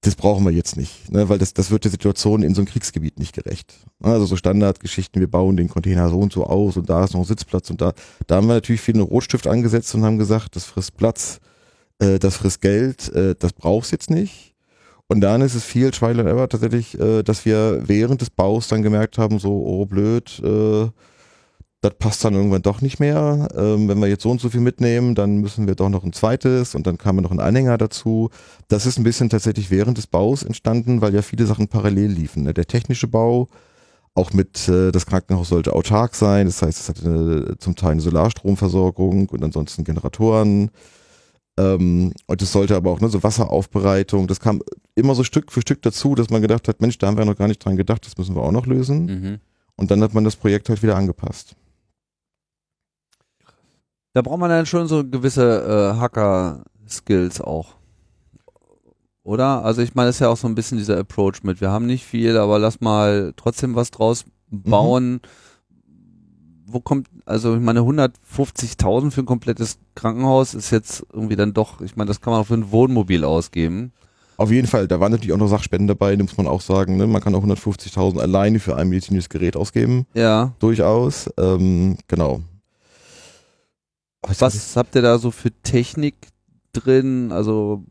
[0.03, 2.69] das brauchen wir jetzt nicht, ne, weil das, das wird der Situation in so einem
[2.69, 3.75] Kriegsgebiet nicht gerecht.
[4.03, 7.21] Also so Standardgeschichten, wir bauen den Container so und so aus und da ist noch
[7.21, 7.93] ein Sitzplatz und da,
[8.27, 11.41] da haben wir natürlich viel einen Rotstift angesetzt und haben gesagt, das frisst Platz,
[11.99, 14.55] äh, das frisst Geld, äh, das brauchst jetzt nicht.
[15.07, 18.69] Und dann ist es viel Trial and Error tatsächlich, äh, dass wir während des Baus
[18.69, 20.89] dann gemerkt haben, so, oh blöd, äh,
[21.83, 23.49] das passt dann irgendwann doch nicht mehr.
[23.57, 26.13] Ähm, wenn wir jetzt so und so viel mitnehmen, dann müssen wir doch noch ein
[26.13, 28.29] zweites und dann kam noch ein Anhänger dazu.
[28.69, 32.43] Das ist ein bisschen tatsächlich während des Baus entstanden, weil ja viele Sachen parallel liefen.
[32.43, 32.53] Ne?
[32.53, 33.49] Der technische Bau,
[34.15, 37.93] auch mit, äh, das Krankenhaus sollte autark sein, das heißt, es hatte eine, zum Teil
[37.93, 40.71] eine Solarstromversorgung und ansonsten Generatoren.
[41.57, 44.61] Ähm, und es sollte aber auch ne, so Wasseraufbereitung, das kam
[44.97, 47.37] immer so Stück für Stück dazu, dass man gedacht hat, Mensch, da haben wir noch
[47.37, 49.07] gar nicht dran gedacht, das müssen wir auch noch lösen.
[49.07, 49.39] Mhm.
[49.77, 51.57] Und dann hat man das Projekt halt wieder angepasst.
[54.13, 57.75] Da braucht man dann schon so gewisse äh, Hacker-Skills auch.
[59.23, 59.65] Oder?
[59.65, 61.87] Also ich meine, das ist ja auch so ein bisschen dieser Approach mit, wir haben
[61.87, 65.21] nicht viel, aber lass mal trotzdem was draus bauen.
[66.67, 71.81] Wo kommt, also ich meine, 150.000 für ein komplettes Krankenhaus ist jetzt irgendwie dann doch,
[71.81, 73.93] ich meine, das kann man auch für ein Wohnmobil ausgeben.
[74.37, 76.97] Auf jeden Fall, da waren natürlich auch noch Sachspenden dabei, da muss man auch sagen,
[76.97, 77.07] ne?
[77.07, 80.53] man kann auch 150.000 alleine für ein medizinisches Gerät ausgeben, Ja.
[80.61, 81.29] durchaus.
[81.39, 82.41] Ähm, genau.
[84.23, 86.15] Aber hab Was habt ihr da so für Technik
[86.73, 87.33] drin?
[87.33, 87.85] Also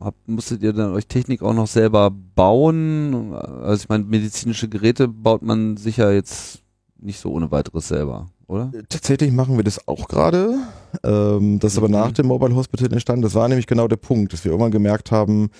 [0.00, 3.34] habt, musstet ihr dann euch Technik auch noch selber bauen?
[3.34, 6.60] Also ich meine, medizinische Geräte baut man sicher jetzt
[6.98, 8.70] nicht so ohne weiteres selber, oder?
[8.74, 10.54] ich- Tatsächlich machen wir das auch gerade.
[11.02, 11.94] Ähm, das ist aber Mhm.
[11.94, 13.22] nach dem Mobile Hospital entstanden.
[13.22, 15.50] Das war nämlich genau der Punkt, dass wir irgendwann gemerkt haben,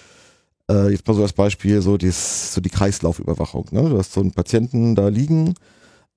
[0.71, 3.67] äh, jetzt mal so als Beispiel, so, dies, so die Kreislaufüberwachung.
[3.73, 3.89] Ne?
[3.89, 5.55] Du hast so einen Patienten da liegen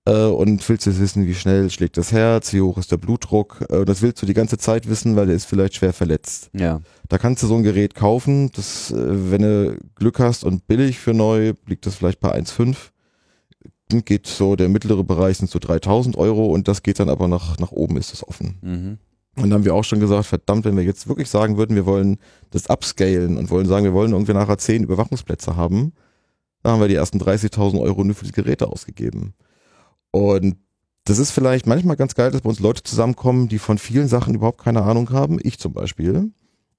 [0.05, 3.65] äh, und willst jetzt wissen, wie schnell schlägt das Herz, wie hoch ist der Blutdruck.
[3.69, 6.49] Äh, das willst du die ganze Zeit wissen, weil der ist vielleicht schwer verletzt.
[6.53, 6.81] Ja.
[7.09, 10.99] Da kannst du so ein Gerät kaufen, das, äh, wenn du Glück hast und billig
[10.99, 12.75] für neu, liegt das vielleicht bei 1,5.
[13.89, 17.27] Dann Geht so, der mittlere Bereich sind so 3000 Euro und das geht dann aber
[17.27, 18.57] nach, nach oben ist das offen.
[18.61, 18.97] Mhm.
[19.35, 21.85] Und dann haben wir auch schon gesagt, verdammt, wenn wir jetzt wirklich sagen würden, wir
[21.85, 22.17] wollen
[22.51, 25.93] das upscalen und wollen sagen, wir wollen irgendwie nachher 10 Überwachungsplätze haben,
[26.63, 29.35] da haben wir die ersten 30.000 Euro nur für die Geräte ausgegeben.
[30.15, 30.55] Und
[31.03, 34.33] das ist vielleicht manchmal ganz geil, dass bei uns Leute zusammenkommen, die von vielen Sachen
[34.33, 35.39] überhaupt keine Ahnung haben.
[35.43, 36.31] Ich zum Beispiel.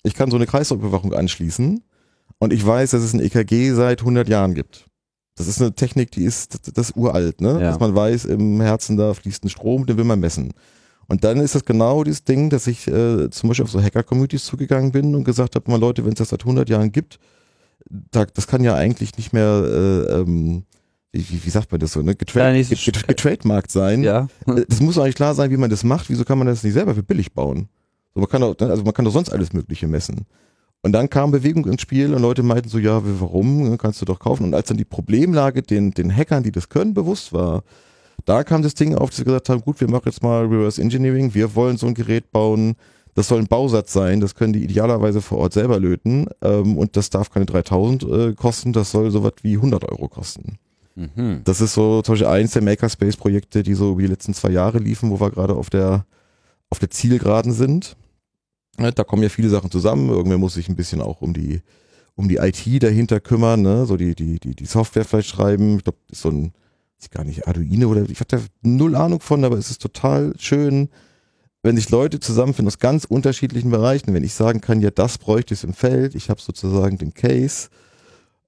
[0.03, 1.85] Ich kann so eine Kreislaufüberwachung anschließen
[2.39, 4.87] und ich weiß, dass es ein EKG seit 100 Jahren gibt.
[5.35, 7.51] Das ist eine Technik, die ist das, das ist uralt, ne?
[7.51, 7.59] Ja.
[7.59, 10.55] Dass man weiß, im Herzen da fließt ein Strom, den will man messen.
[11.07, 14.45] Und dann ist das genau dieses Ding, dass ich äh, zum Beispiel auf so Hacker-Communities
[14.45, 17.19] zugegangen bin und gesagt habe, mal Leute, wenn es das seit 100 Jahren gibt,
[17.91, 20.65] da, das kann ja eigentlich nicht mehr, äh, ähm,
[21.19, 22.15] wie, wie, sagt man das so, ne?
[22.15, 24.03] Getra Ja, nicht so get- get- getrademarkt sein.
[24.03, 24.29] Ja.
[24.47, 26.09] Äh, Das muss eigentlich klar sein, wie man das macht.
[26.11, 27.69] Wieso kann man das nicht selber für billig bauen?
[28.15, 30.27] So, man kann doch, also man kann doch sonst alles Mögliche messen.
[30.83, 33.77] Und dann kam Bewegung ins Spiel und Leute meinten so, ja, warum?
[33.79, 34.45] Kannst du doch kaufen.
[34.45, 37.65] Und als dann die Problemlage den, den Hackern, die das können, bewusst war,
[38.25, 40.81] da kam das Ding auf, dass sie gesagt haben, gut, wir machen jetzt mal Reverse
[40.81, 42.75] Engineering, wir wollen so ein Gerät bauen,
[43.15, 46.97] das soll ein Bausatz sein, das können die idealerweise vor Ort selber löten ähm, und
[46.97, 50.59] das darf keine 3000 äh, kosten, das soll so was wie 100 Euro kosten.
[50.97, 51.43] Mhm.
[51.45, 54.79] Das ist so zum Beispiel eins der Makerspace-Projekte, die so über die letzten zwei Jahre
[54.79, 56.07] liefen, wo wir gerade auf der,
[56.71, 57.97] auf der Zielgeraden sind.
[58.77, 60.09] Da kommen ja viele Sachen zusammen.
[60.11, 61.61] Irgendwer muss sich ein bisschen auch um die,
[62.15, 63.87] um die IT dahinter kümmern, ne?
[63.87, 65.77] so die, die, die, die Software vielleicht schreiben.
[65.77, 66.53] Ich glaube, ist so ein,
[66.99, 70.89] ich gar nicht, Arduino oder ich hatte null Ahnung von, aber es ist total schön,
[71.63, 74.15] wenn sich Leute zusammenfinden aus ganz unterschiedlichen Bereichen.
[74.15, 77.69] Wenn ich sagen kann, ja, das bräuchte ich im Feld, ich habe sozusagen den Case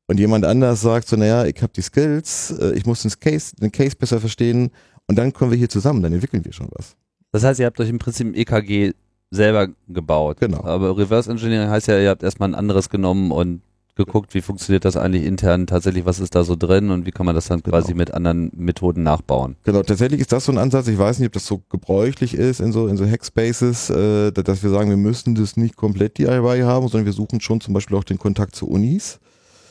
[0.09, 3.55] und jemand anders sagt so, naja, ich habe die Skills, äh, ich muss den Case,
[3.55, 4.71] den Case besser verstehen
[5.07, 6.97] und dann kommen wir hier zusammen, dann entwickeln wir schon was.
[7.31, 8.95] Das heißt, ihr habt euch im Prinzip ein EKG
[9.31, 10.39] selber gebaut.
[10.41, 10.65] Genau.
[10.65, 13.61] Aber Reverse Engineering heißt ja, ihr habt erstmal ein anderes genommen und
[13.97, 17.27] geguckt, wie funktioniert das eigentlich intern tatsächlich, was ist da so drin und wie kann
[17.27, 17.99] man das dann quasi genau.
[17.99, 19.57] mit anderen Methoden nachbauen.
[19.65, 22.61] Genau, tatsächlich ist das so ein Ansatz, ich weiß nicht, ob das so gebräuchlich ist
[22.61, 26.61] in so, in so Hackspaces, äh, dass wir sagen, wir müssen das nicht komplett DIY
[26.61, 29.19] haben, sondern wir suchen schon zum Beispiel auch den Kontakt zu Unis.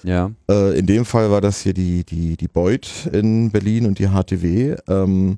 [0.08, 0.32] Ja.
[0.50, 4.08] Äh, in dem Fall war das hier die, die, die Beuth in Berlin und die
[4.08, 4.76] HTW.
[4.88, 5.38] Ähm,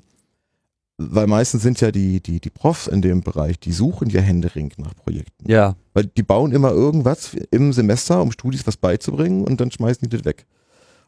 [0.96, 4.78] weil meistens sind ja die, die, die Profs in dem Bereich, die suchen ja händeringend
[4.78, 5.50] nach Projekten.
[5.50, 5.74] Ja.
[5.94, 10.16] Weil die bauen immer irgendwas im Semester, um Studis was beizubringen und dann schmeißen die
[10.16, 10.46] das weg.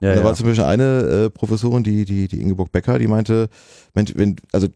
[0.00, 0.26] Ja, und da ja.
[0.26, 3.48] war zum Beispiel eine äh, Professorin, die, die, die Ingeborg Becker, die meinte,
[3.94, 4.66] Mensch, wenn, also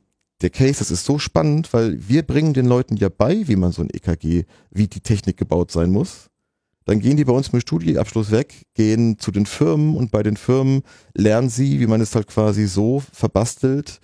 [0.42, 3.72] der Case, das ist so spannend, weil wir bringen den Leuten ja bei, wie man
[3.72, 6.28] so ein EKG, wie die Technik gebaut sein muss.
[6.86, 10.36] Dann gehen die bei uns mit Studienabschluss weg, gehen zu den Firmen und bei den
[10.36, 10.82] Firmen
[11.14, 14.00] lernen sie, wie man es halt quasi so verbastelt,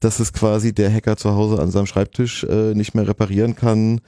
[0.00, 4.00] dass es quasi der Hacker zu Hause an seinem Schreibtisch äh, nicht mehr reparieren kann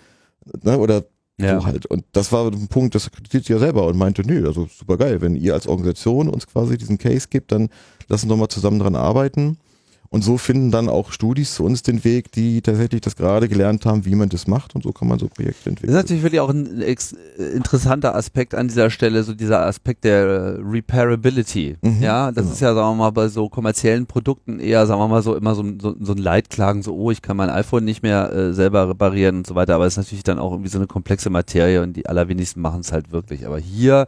[0.62, 1.04] ne, oder
[1.38, 1.60] ja.
[1.60, 1.86] so halt.
[1.86, 4.96] Und das war ein Punkt, das kritisiert sie ja selber und meinte, nö, also super
[4.96, 7.68] geil, wenn ihr als Organisation uns quasi diesen Case gibt, dann
[8.08, 9.58] lassen wir mal zusammen dran arbeiten.
[10.16, 13.84] Und so finden dann auch Studis zu uns den Weg, die tatsächlich das gerade gelernt
[13.84, 15.92] haben, wie man das macht und so kann man so Projekte entwickeln.
[15.92, 16.82] Das ist natürlich wirklich auch ein
[17.54, 21.76] interessanter Aspekt an dieser Stelle, so dieser Aspekt der Repairability.
[21.82, 22.54] Mhm, ja, das genau.
[22.54, 25.54] ist ja, sagen wir mal, bei so kommerziellen Produkten eher, sagen wir mal, so immer
[25.54, 28.88] so, so, so ein Leitklagen, so, oh, ich kann mein iPhone nicht mehr äh, selber
[28.88, 31.82] reparieren und so weiter, aber es ist natürlich dann auch irgendwie so eine komplexe Materie
[31.82, 33.46] und die allerwenigsten machen es halt wirklich.
[33.46, 34.06] Aber hier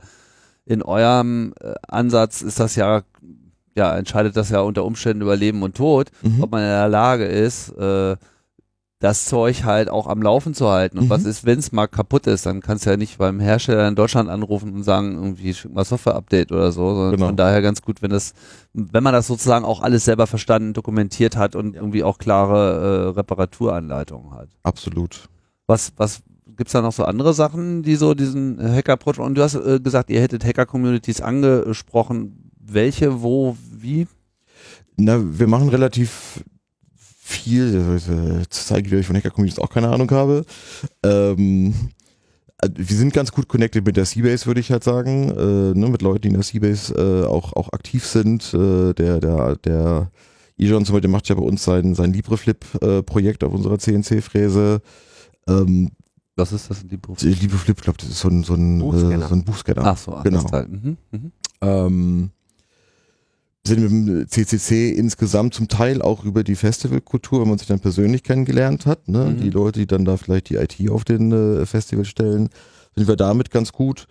[0.65, 3.03] in eurem äh, Ansatz ist das ja
[3.79, 6.43] ja, entscheidet das ja unter Umständen über Leben und Tod, mhm.
[6.43, 8.17] ob man in der Lage ist, äh,
[9.01, 10.99] das Zeug halt auch am Laufen zu halten.
[10.99, 11.11] Und mhm.
[11.11, 12.47] was ist, wenn es mal kaputt ist?
[12.47, 15.85] Dann kannst du ja nicht beim Hersteller in Deutschland anrufen und sagen, irgendwie schick mal
[15.85, 17.27] Software-Update oder so, sondern genau.
[17.27, 18.35] von daher ganz gut, wenn das,
[18.73, 21.81] wenn man das sozusagen auch alles selber verstanden, dokumentiert hat und ja.
[21.81, 24.49] irgendwie auch klare äh, Reparaturanleitungen hat.
[24.65, 25.29] Absolut.
[25.69, 26.23] Was, was,
[26.57, 30.11] gibt's da noch so andere Sachen, die so diesen Hacker-Approach, und du hast äh, gesagt,
[30.11, 34.07] ihr hättet Hacker-Communities angesprochen, welche, wo, wie?
[34.97, 36.43] Na, wir machen relativ
[36.97, 40.45] viel, zu zeigen, wie ich von Hacker Communities auch keine Ahnung habe.
[41.03, 41.75] Ähm,
[42.75, 46.03] wir sind ganz gut connected mit der Seabase, würde ich halt sagen, äh, ne, mit
[46.03, 48.53] Leuten, die in der Seabase äh, auch, auch aktiv sind.
[48.53, 50.11] Äh, der, der, der
[50.57, 54.81] Ijon zum Beispiel macht ja bei uns sein, sein LibreFlip-Projekt auf unserer CNC-Fräse.
[55.47, 55.91] Ähm,
[56.35, 57.41] was ist das, LibreFlip?
[57.43, 59.25] LibreFlip, ich glaube, das ist so ein, so ein, Buchscanner.
[59.25, 59.85] Äh, so ein Buchscanner.
[59.85, 60.43] Ach so, ach, genau.
[60.69, 61.31] Mhm, mh.
[61.61, 62.31] ähm,
[63.69, 67.81] sind mit dem CCC insgesamt zum Teil auch über die Festivalkultur, wenn man sich dann
[67.81, 69.27] persönlich kennengelernt hat, ne?
[69.27, 69.41] Mhm.
[69.41, 72.49] die Leute, die dann da vielleicht die IT auf den äh, Festival stellen,
[72.97, 74.07] sind wir damit ganz gut.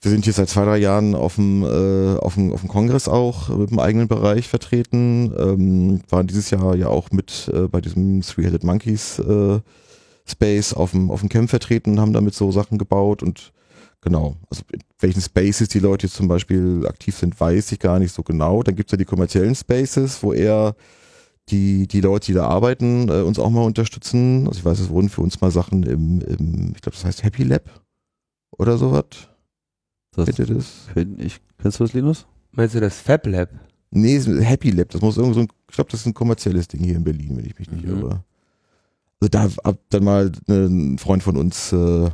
[0.00, 3.08] Wir sind hier seit zwei, drei Jahren auf dem, äh, auf dem, auf dem Kongress
[3.08, 7.80] auch mit dem eigenen Bereich vertreten, ähm, waren dieses Jahr ja auch mit äh, bei
[7.80, 9.58] diesem Three-Headed Monkeys äh,
[10.24, 13.52] Space auf dem, auf dem Camp vertreten und haben damit so Sachen gebaut und
[14.00, 14.36] Genau.
[14.48, 18.12] Also in welchen Spaces die Leute jetzt zum Beispiel aktiv sind, weiß ich gar nicht
[18.12, 18.62] so genau.
[18.62, 20.76] Dann gibt es ja die kommerziellen Spaces, wo eher
[21.50, 24.46] die, die Leute, die da arbeiten, äh, uns auch mal unterstützen.
[24.46, 27.24] Also ich weiß, es wurden für uns mal Sachen im, im ich glaube, das heißt
[27.24, 27.62] Happy Lab
[28.56, 29.04] oder sowas.
[30.12, 30.88] Das Kennt ihr das?
[30.92, 31.40] Kenn ich.
[31.60, 32.26] Kennst du das, Linus?
[32.52, 33.50] Meinst du das Fab Lab?
[33.90, 34.90] Nee, Happy Lab.
[34.90, 37.36] Das muss irgendwo so ein, ich glaube, das ist ein kommerzielles Ding hier in Berlin,
[37.36, 38.02] wenn ich mich nicht mhm.
[38.02, 38.24] irre.
[39.20, 42.10] Also da hat dann mal ein Freund von uns äh,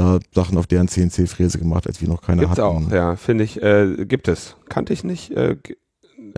[0.00, 2.86] da Sachen auf deren CNC-Fräse gemacht, als wir noch keine Gibt's hatten.
[2.86, 4.56] auch, ja, finde ich, äh, gibt es.
[4.68, 5.56] Kannte ich nicht, äh,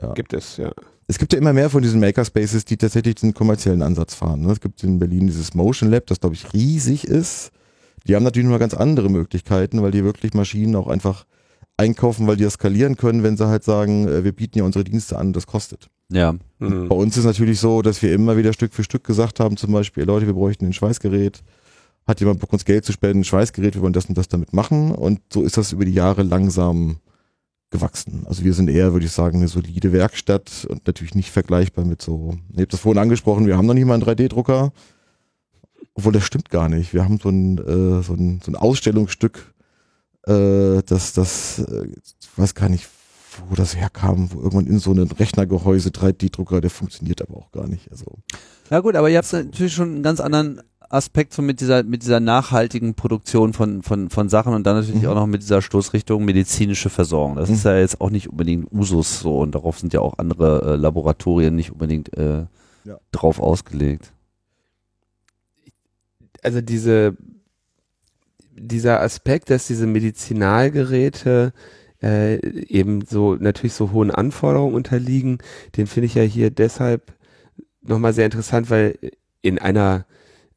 [0.00, 0.12] ja.
[0.14, 0.72] gibt es, ja.
[1.06, 4.42] Es gibt ja immer mehr von diesen Makerspaces, die tatsächlich den kommerziellen Ansatz fahren.
[4.42, 4.52] Ne?
[4.52, 7.50] Es gibt in Berlin dieses Motion Lab, das glaube ich riesig ist.
[8.06, 11.26] Die haben natürlich noch ganz andere Möglichkeiten, weil die wirklich Maschinen auch einfach
[11.76, 14.84] einkaufen, weil die das skalieren können, wenn sie halt sagen, äh, wir bieten ja unsere
[14.84, 15.88] Dienste an, das kostet.
[16.10, 16.34] Ja.
[16.58, 16.88] Mhm.
[16.88, 19.72] Bei uns ist natürlich so, dass wir immer wieder Stück für Stück gesagt haben, zum
[19.72, 21.42] Beispiel, Leute, wir bräuchten ein Schweißgerät,
[22.06, 24.52] hat jemand Bock uns Geld zu spenden, ein Schweißgerät, wir wollen das und das damit
[24.52, 26.98] machen und so ist das über die Jahre langsam
[27.70, 28.24] gewachsen.
[28.26, 32.02] Also wir sind eher, würde ich sagen, eine solide Werkstatt und natürlich nicht vergleichbar mit
[32.02, 34.72] so, ich habe das vorhin angesprochen, wir haben noch nicht mal einen 3D-Drucker,
[35.94, 36.94] obwohl das stimmt gar nicht.
[36.94, 39.52] Wir haben so ein, äh, so ein, so ein Ausstellungsstück,
[40.26, 42.88] äh, das, das, äh, ich weiß gar nicht,
[43.48, 47.66] wo das herkam, wo irgendwann in so einem Rechnergehäuse 3D-Drucker, der funktioniert aber auch gar
[47.66, 47.90] nicht.
[47.90, 48.04] Also.
[48.70, 50.60] Ja gut, aber ihr habt natürlich schon einen ganz anderen
[50.92, 55.02] Aspekt so mit dieser mit dieser nachhaltigen Produktion von von von Sachen und dann natürlich
[55.02, 55.08] Mhm.
[55.08, 57.36] auch noch mit dieser Stoßrichtung medizinische Versorgung.
[57.36, 57.70] Das ist Mhm.
[57.70, 61.54] ja jetzt auch nicht unbedingt Usus so und darauf sind ja auch andere äh, Laboratorien
[61.56, 62.46] nicht unbedingt äh,
[62.84, 62.98] Ja.
[63.12, 64.12] drauf ausgelegt.
[66.42, 67.16] also diese,
[68.58, 71.52] dieser Aspekt, dass diese Medizinalgeräte
[72.02, 75.38] äh, eben so natürlich so hohen Anforderungen unterliegen,
[75.76, 77.12] den finde ich ja hier deshalb
[77.80, 78.98] nochmal sehr interessant, weil
[79.40, 80.04] in einer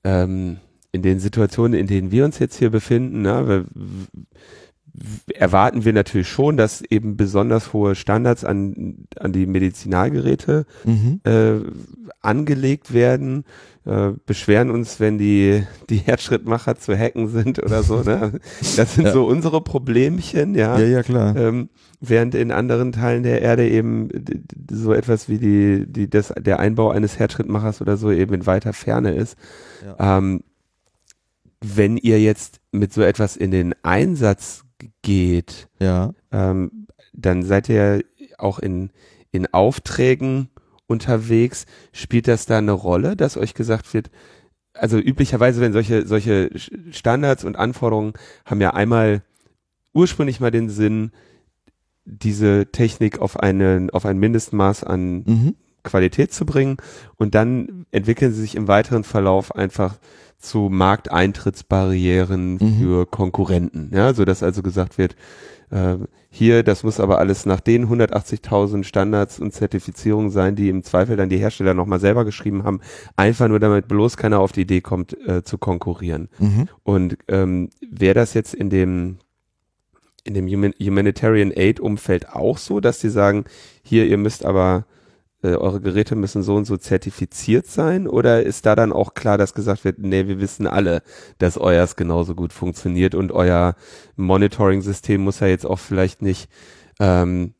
[0.05, 0.57] ähm,
[0.93, 5.91] in den Situationen, in denen wir uns jetzt hier befinden, ne, weil w- erwarten wir
[5.91, 11.19] natürlich schon, dass eben besonders hohe Standards an, an die Medizinalgeräte Mhm.
[11.25, 11.59] äh,
[12.21, 13.43] angelegt werden,
[13.85, 18.01] äh, beschweren uns, wenn die, die Herzschrittmacher zu hacken sind oder so.
[18.01, 18.39] Ne?
[18.77, 19.11] Das sind Ja.
[19.11, 20.79] so unsere Problemchen, ja.
[20.79, 21.35] Ja, ja, klar.
[21.35, 24.09] Ähm, während in anderen Teilen der Erde eben
[24.69, 28.73] so etwas wie die, die, das, der Einbau eines Herzschrittmachers oder so eben in weiter
[28.73, 29.37] Ferne ist.
[29.99, 30.43] Ähm,
[31.61, 34.63] wenn ihr jetzt mit so etwas in den Einsatz
[35.01, 36.13] geht, Ja.
[36.31, 38.03] ähm, dann seid ihr
[38.37, 38.91] auch in,
[39.31, 40.49] in Aufträgen
[40.87, 41.65] unterwegs.
[41.93, 44.11] Spielt das da eine Rolle, dass euch gesagt wird,
[44.73, 46.49] also üblicherweise, wenn solche, solche
[46.91, 48.13] Standards und Anforderungen
[48.45, 49.23] haben ja einmal
[49.93, 51.11] ursprünglich mal den Sinn,
[52.05, 55.55] diese Technik auf einen, auf ein Mindestmaß an Mhm.
[55.83, 56.77] Qualität zu bringen
[57.17, 59.97] und dann entwickeln sie sich im weiteren Verlauf einfach
[60.39, 62.79] zu Markteintrittsbarrieren Mhm.
[62.79, 65.15] für Konkurrenten, ja, so dass also gesagt wird,
[65.71, 65.97] äh,
[66.29, 71.15] hier, das muss aber alles nach den 180.000 Standards und Zertifizierungen sein, die im Zweifel
[71.15, 72.81] dann die Hersteller nochmal selber geschrieben haben,
[73.15, 76.27] einfach nur damit bloß keiner auf die Idee kommt, äh, zu konkurrieren.
[76.39, 76.67] Mhm.
[76.83, 79.17] Und ähm, wäre das jetzt in dem
[80.25, 83.45] in dem Human Humanitarian Aid Umfeld auch so, dass die sagen,
[83.83, 84.85] hier ihr müsst aber
[85.43, 89.37] äh, eure Geräte müssen so und so zertifiziert sein oder ist da dann auch klar,
[89.37, 91.03] dass gesagt wird, nee, wir wissen alle,
[91.37, 93.75] dass euers genauso gut funktioniert und euer
[94.17, 96.49] Monitoring-System muss ja jetzt auch vielleicht nicht
[96.99, 97.53] ähm,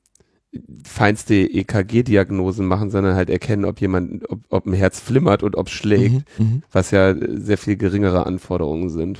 [0.85, 5.67] feinste EKG-Diagnosen machen, sondern halt erkennen, ob jemand, ob, ob ein Herz flimmert und ob
[5.67, 6.45] es schlägt, Mhm.
[6.45, 6.63] Mhm.
[6.71, 9.19] was ja sehr viel geringere Anforderungen sind.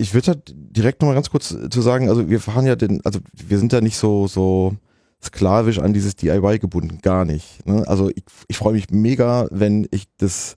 [0.00, 3.20] Ich würde halt direkt nochmal ganz kurz zu sagen, also wir fahren ja den, also
[3.32, 4.74] wir sind da nicht so, so
[5.22, 7.66] sklavisch an dieses DIY gebunden, gar nicht.
[7.66, 7.86] Ne?
[7.86, 10.56] Also ich, ich freue mich mega, wenn ich das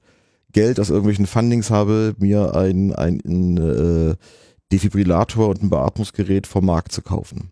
[0.54, 4.16] Geld aus irgendwelchen Fundings habe, mir ein, ein, ein äh,
[4.72, 7.52] Defibrillator und ein Beatmungsgerät vom Markt zu kaufen.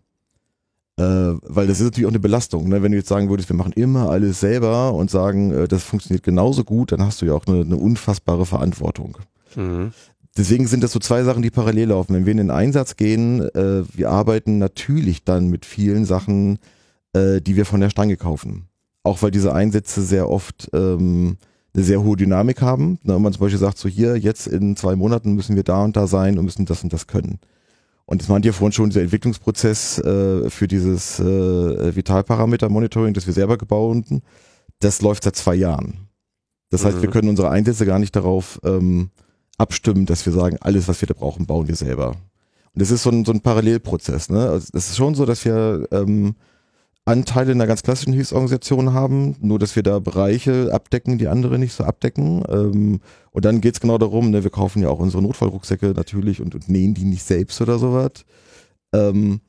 [0.98, 1.02] Äh,
[1.42, 2.68] weil das ist natürlich auch eine Belastung.
[2.68, 2.82] Ne?
[2.82, 6.22] Wenn du jetzt sagen würdest, wir machen immer alles selber und sagen, äh, das funktioniert
[6.22, 9.18] genauso gut, dann hast du ja auch eine, eine unfassbare Verantwortung.
[9.54, 9.92] Mhm.
[10.36, 12.14] Deswegen sind das so zwei Sachen, die parallel laufen.
[12.14, 16.58] Wenn wir in den Einsatz gehen, äh, wir arbeiten natürlich dann mit vielen Sachen,
[17.12, 18.68] äh, die wir von der Stange kaufen.
[19.02, 21.36] Auch weil diese Einsätze sehr oft ähm,
[21.74, 22.98] eine sehr hohe Dynamik haben.
[23.02, 25.84] Na, wenn man zum Beispiel sagt, so hier, jetzt in zwei Monaten müssen wir da
[25.84, 27.38] und da sein und müssen das und das können.
[28.06, 33.34] Und das meint ihr vorhin schon, dieser Entwicklungsprozess äh, für dieses äh, Vitalparameter-Monitoring, das wir
[33.34, 34.22] selber gebauten,
[34.80, 36.08] das läuft seit zwei Jahren.
[36.70, 37.02] Das heißt, Mhm.
[37.02, 39.10] wir können unsere Einsätze gar nicht darauf ähm,
[39.58, 42.08] abstimmen, dass wir sagen, alles, was wir da brauchen, bauen wir selber.
[42.08, 44.30] Und das ist so ein, so ein Parallelprozess.
[44.30, 44.48] Ne?
[44.48, 46.34] Also das ist schon so, dass wir ähm,
[47.04, 51.58] Anteile in einer ganz klassischen Hilfsorganisation haben, nur dass wir da Bereiche abdecken, die andere
[51.58, 52.42] nicht so abdecken.
[52.48, 53.00] Ähm,
[53.32, 56.68] und dann geht's genau darum, ne, wir kaufen ja auch unsere Notfallrucksäcke natürlich und, und
[56.68, 58.24] nähen die nicht selbst oder sowas.
[58.92, 59.40] Ähm,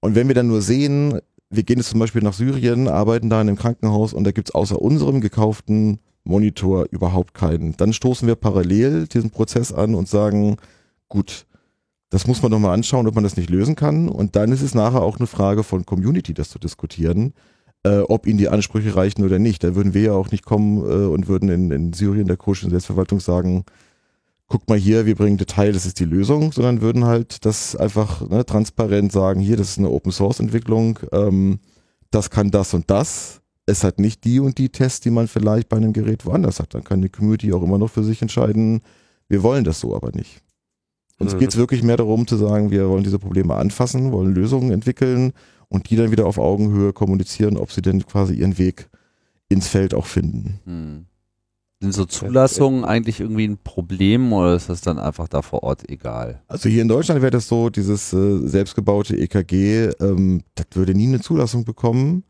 [0.00, 3.40] und wenn wir dann nur sehen, wir gehen jetzt zum Beispiel nach Syrien, arbeiten da
[3.40, 7.76] in einem Krankenhaus und da gibt's außer unserem gekauften Monitor überhaupt keinen.
[7.76, 10.56] Dann stoßen wir parallel diesen Prozess an und sagen,
[11.08, 11.46] gut,
[12.10, 14.08] das muss man doch mal anschauen, ob man das nicht lösen kann.
[14.08, 17.34] Und dann ist es nachher auch eine Frage von Community, das zu diskutieren,
[17.84, 19.64] äh, ob ihnen die Ansprüche reichen oder nicht.
[19.64, 22.70] Da würden wir ja auch nicht kommen äh, und würden in, in Syrien der kurdischen
[22.70, 23.64] Selbstverwaltung sagen,
[24.48, 28.28] guck mal hier, wir bringen Detail, das ist die Lösung, sondern würden halt das einfach
[28.28, 31.58] ne, transparent sagen, hier, das ist eine Open Source Entwicklung, ähm,
[32.10, 33.40] das kann das und das.
[33.66, 36.74] Es hat nicht die und die Tests, die man vielleicht bei einem Gerät woanders hat.
[36.74, 38.80] Dann kann die Community auch immer noch für sich entscheiden,
[39.28, 40.42] wir wollen das so aber nicht.
[41.18, 41.38] Uns Mhm.
[41.40, 45.32] geht es wirklich mehr darum zu sagen, wir wollen diese Probleme anfassen, wollen Lösungen entwickeln
[45.68, 48.88] und die dann wieder auf Augenhöhe kommunizieren, ob sie denn quasi ihren Weg
[49.48, 50.60] ins Feld auch finden.
[50.64, 51.06] Hm.
[51.80, 55.88] Sind so Zulassungen eigentlich irgendwie ein Problem oder ist das dann einfach da vor Ort
[55.90, 56.40] egal?
[56.48, 61.06] Also hier in Deutschland wäre das so, dieses äh, selbstgebaute EKG, ähm, das würde nie
[61.08, 62.24] eine Zulassung bekommen,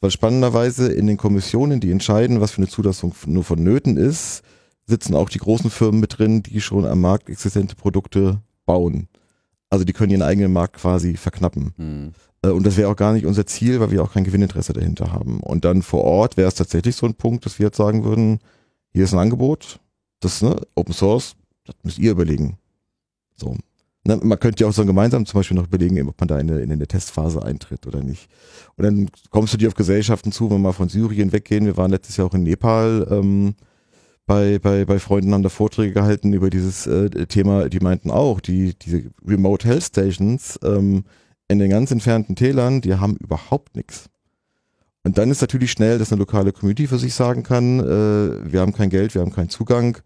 [0.00, 4.42] weil spannenderweise in den Kommissionen, die entscheiden, was für eine Zulassung nur vonnöten ist,
[4.86, 9.08] sitzen auch die großen Firmen mit drin, die schon am Markt existente Produkte bauen.
[9.68, 11.72] Also die können ihren eigenen Markt quasi verknappen.
[11.76, 12.12] Hm.
[12.42, 15.40] Und das wäre auch gar nicht unser Ziel, weil wir auch kein Gewinninteresse dahinter haben.
[15.40, 18.40] Und dann vor Ort wäre es tatsächlich so ein Punkt, dass wir jetzt sagen würden,
[18.92, 19.78] hier ist ein Angebot,
[20.20, 22.58] das ne, Open Source, das müsst ihr überlegen.
[23.36, 23.56] So.
[24.04, 26.50] Ne, man könnte ja auch so gemeinsam zum Beispiel noch überlegen, ob man da in
[26.50, 28.30] eine, in eine Testphase eintritt oder nicht.
[28.76, 31.66] Und dann kommst du dir auf Gesellschaften zu, wenn wir mal von Syrien weggehen.
[31.66, 33.54] Wir waren letztes Jahr auch in Nepal ähm,
[34.24, 37.68] bei, bei, bei Freunden, haben da Vorträge gehalten über dieses äh, Thema.
[37.68, 41.04] Die meinten auch, die, diese Remote Health Stations ähm,
[41.48, 44.08] in den ganz entfernten Tälern, die haben überhaupt nichts.
[45.02, 48.60] Und dann ist natürlich schnell, dass eine lokale Community für sich sagen kann, äh, wir
[48.60, 49.98] haben kein Geld, wir haben keinen Zugang.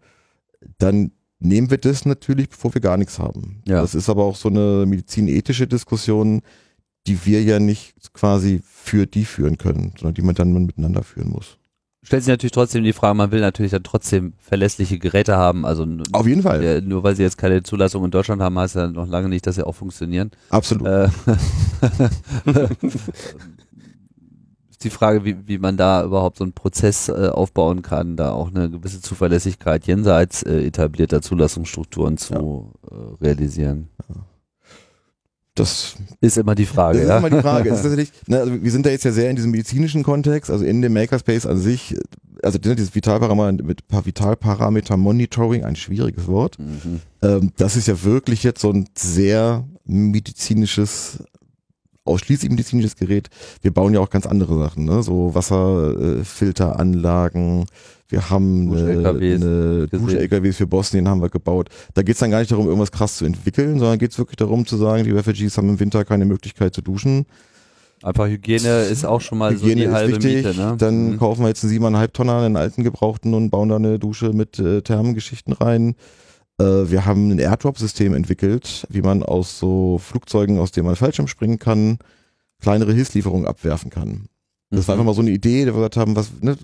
[0.79, 3.61] Dann nehmen wir das natürlich, bevor wir gar nichts haben.
[3.67, 3.81] Ja.
[3.81, 6.41] Das ist aber auch so eine medizinethische Diskussion,
[7.07, 11.29] die wir ja nicht quasi für die führen können, sondern die man dann miteinander führen
[11.29, 11.57] muss.
[12.03, 15.65] Stellt sich natürlich trotzdem die Frage, man will natürlich dann trotzdem verlässliche Geräte haben.
[15.65, 16.81] Also Auf jeden Fall.
[16.83, 19.55] nur weil sie jetzt keine Zulassung in Deutschland haben, heißt ja noch lange nicht, dass
[19.55, 20.29] sie auch funktionieren.
[20.49, 20.85] Absolut.
[20.85, 21.09] Äh,
[24.85, 28.49] die Frage, wie, wie man da überhaupt so einen Prozess äh, aufbauen kann, da auch
[28.49, 33.89] eine gewisse Zuverlässigkeit jenseits äh, etablierter Zulassungsstrukturen zu äh, realisieren.
[35.55, 37.17] Das Ist immer die Frage, Das ist ja.
[37.17, 37.69] immer die Frage.
[37.69, 40.65] Ist tatsächlich, ne, also wir sind da jetzt ja sehr in diesem medizinischen Kontext, also
[40.65, 41.95] in dem Makerspace an sich,
[42.43, 46.59] also dieses Vitalparameter, mit Vitalparameter Monitoring, ein schwieriges Wort.
[46.59, 46.99] Mhm.
[47.21, 51.23] Ähm, das ist ja wirklich jetzt so ein sehr medizinisches,
[52.05, 53.27] ausschließlich medizinisches Gerät.
[53.61, 55.03] Wir bauen ja auch ganz andere Sachen, ne?
[55.03, 57.65] so Wasserfilteranlagen.
[58.07, 60.05] Wir haben eine, Dusch-LKWs eine gesehen.
[60.07, 61.69] Dusch-LKWs für Bosnien haben wir gebaut.
[61.95, 64.37] Da geht es dann gar nicht darum, irgendwas krass zu entwickeln, sondern geht es wirklich
[64.37, 67.25] darum zu sagen, die Refugees haben im Winter keine Möglichkeit zu duschen.
[68.03, 70.45] Einfach Hygiene ist auch schon mal Hygiene so die halbe wichtig.
[70.45, 70.75] Miete, ne?
[70.77, 71.17] Dann Mhm.
[71.17, 74.59] kaufen wir jetzt einen siebeneinhalb Tonner, einen alten gebrauchten und bauen da eine Dusche mit
[74.59, 75.95] äh, Thermengeschichten rein.
[76.59, 81.27] Äh, wir haben ein Airdrop-System entwickelt, wie man aus so Flugzeugen, aus denen man Fallschirm
[81.27, 81.97] springen kann,
[82.61, 84.27] kleinere Hilfslieferungen abwerfen kann.
[84.69, 85.01] Das war Mhm.
[85.01, 86.57] einfach mal so eine Idee, da wir gesagt haben, was, ne,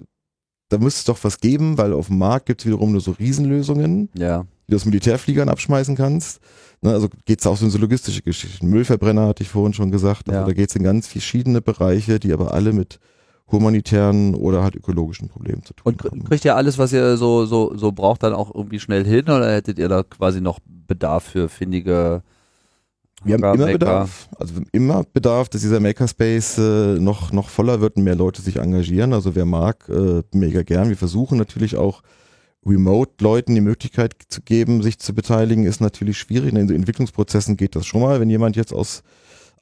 [0.70, 3.12] da müsste es doch was geben, weil auf dem Markt gibt es wiederum nur so
[3.12, 6.40] Riesenlösungen, Ja, die du aus Militärfliegern abschmeißen kannst.
[6.82, 8.68] Ne, also geht es auch so in so logistische Geschichten.
[8.70, 10.30] Müllverbrenner hatte ich vorhin schon gesagt.
[10.30, 10.46] Also Ja.
[10.48, 13.00] da geht es in ganz verschiedene Bereiche, die aber alle mit
[13.52, 16.22] humanitären oder halt ökologischen Problemen zu tun Und haben.
[16.22, 19.26] kr- kriegt ihr alles, was ihr so, so, so braucht, dann auch irgendwie schnell hin
[19.26, 22.22] oder hättet ihr da quasi noch Bedarf für findige
[23.24, 23.72] Wir haben immer Maker?
[23.74, 28.16] Bedarf, also haben immer Bedarf, dass dieser Makerspace äh, noch, noch voller wird und mehr
[28.16, 29.14] Leute sich engagieren.
[29.14, 30.90] Also wer mag, äh, mega gern.
[30.90, 32.02] Wir versuchen natürlich auch
[32.66, 36.54] Remote-Leuten die Möglichkeit zu geben, sich zu beteiligen, ist natürlich schwierig.
[36.54, 38.20] In den Entwicklungsprozessen geht das schon mal.
[38.20, 39.02] Wenn jemand jetzt aus,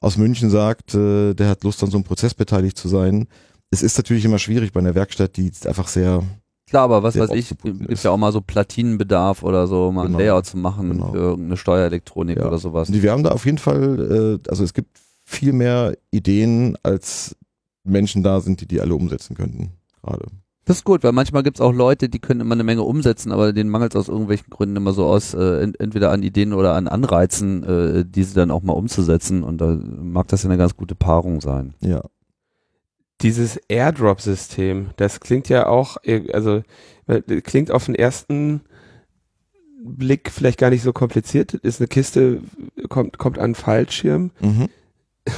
[0.00, 3.26] aus München sagt, äh, der hat Lust an so einem Prozess beteiligt zu sein.
[3.70, 6.22] Es ist natürlich immer schwierig bei einer Werkstatt, die einfach sehr,
[6.68, 8.04] Klar, aber was weiß ich, gibt ist.
[8.04, 10.18] ja auch mal so Platinenbedarf oder so, mal Genau.
[10.18, 11.10] ein Layout zu machen Genau.
[11.12, 12.46] für irgendeine Steuerelektronik Ja.
[12.46, 12.92] oder sowas.
[12.92, 17.36] Wir haben da auf jeden Fall, äh, also es gibt viel mehr Ideen, als
[17.84, 19.70] Menschen da sind, die die alle umsetzen könnten.
[20.02, 20.26] Gerade.
[20.64, 23.32] Das ist gut, weil manchmal gibt es auch Leute, die können immer eine Menge umsetzen,
[23.32, 26.52] aber denen mangelt es aus irgendwelchen Gründen immer so aus, äh, ent entweder an Ideen
[26.52, 29.42] oder an Anreizen, äh, diese dann auch mal umzusetzen.
[29.42, 31.74] Und da mag das ja eine ganz gute Paarung sein.
[31.80, 32.02] Ja.
[33.22, 36.62] Dieses Airdrop-System, das klingt ja auch, äh, also
[37.06, 38.62] äh, klingt auf den ersten
[39.82, 41.54] Blick vielleicht gar nicht so kompliziert.
[41.54, 42.42] Ist eine Kiste,
[42.88, 44.30] kommt, kommt an einen Fallschirm.
[44.40, 44.68] Mhm.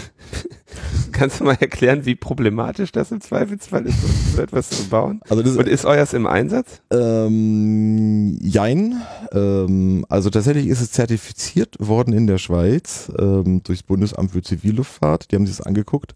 [1.13, 5.21] Kannst du mal erklären, wie problematisch das im Zweifelsfall ist, so etwas zu bauen?
[5.29, 6.81] Also das Und ist euers im Einsatz?
[6.91, 9.03] ähm, Jein.
[9.33, 15.31] Ähm, also tatsächlich ist es zertifiziert worden in der Schweiz ähm, durchs Bundesamt für Zivilluftfahrt.
[15.31, 16.15] Die haben sich das angeguckt.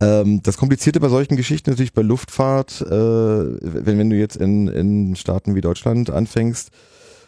[0.00, 4.68] Ähm, das Komplizierte bei solchen Geschichten natürlich bei Luftfahrt, äh, wenn, wenn du jetzt in,
[4.68, 6.70] in Staaten wie Deutschland anfängst,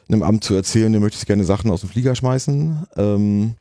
[0.08, 3.54] einem Amt zu erzählen, du möchtest gerne Sachen aus dem Flieger schmeißen, ähm,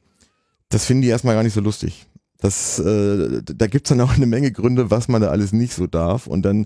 [0.70, 2.08] das finden die erstmal gar nicht so lustig.
[2.40, 5.86] Das, äh, da gibt's dann auch eine Menge Gründe, was man da alles nicht so
[5.86, 6.26] darf.
[6.26, 6.66] Und dann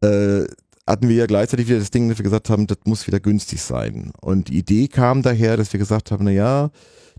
[0.00, 0.44] äh,
[0.86, 3.62] hatten wir ja gleichzeitig wieder das Ding, dass wir gesagt haben, das muss wieder günstig
[3.62, 4.10] sein.
[4.20, 6.70] Und die Idee kam daher, dass wir gesagt haben, na ja,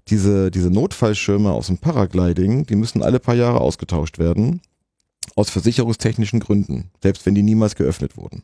[0.10, 4.62] diese, diese Notfallschirme aus dem Paragliding, die müssen alle paar Jahre ausgetauscht werden.
[5.36, 6.92] Aus versicherungstechnischen Gründen.
[7.02, 8.44] Selbst wenn die niemals geöffnet wurden.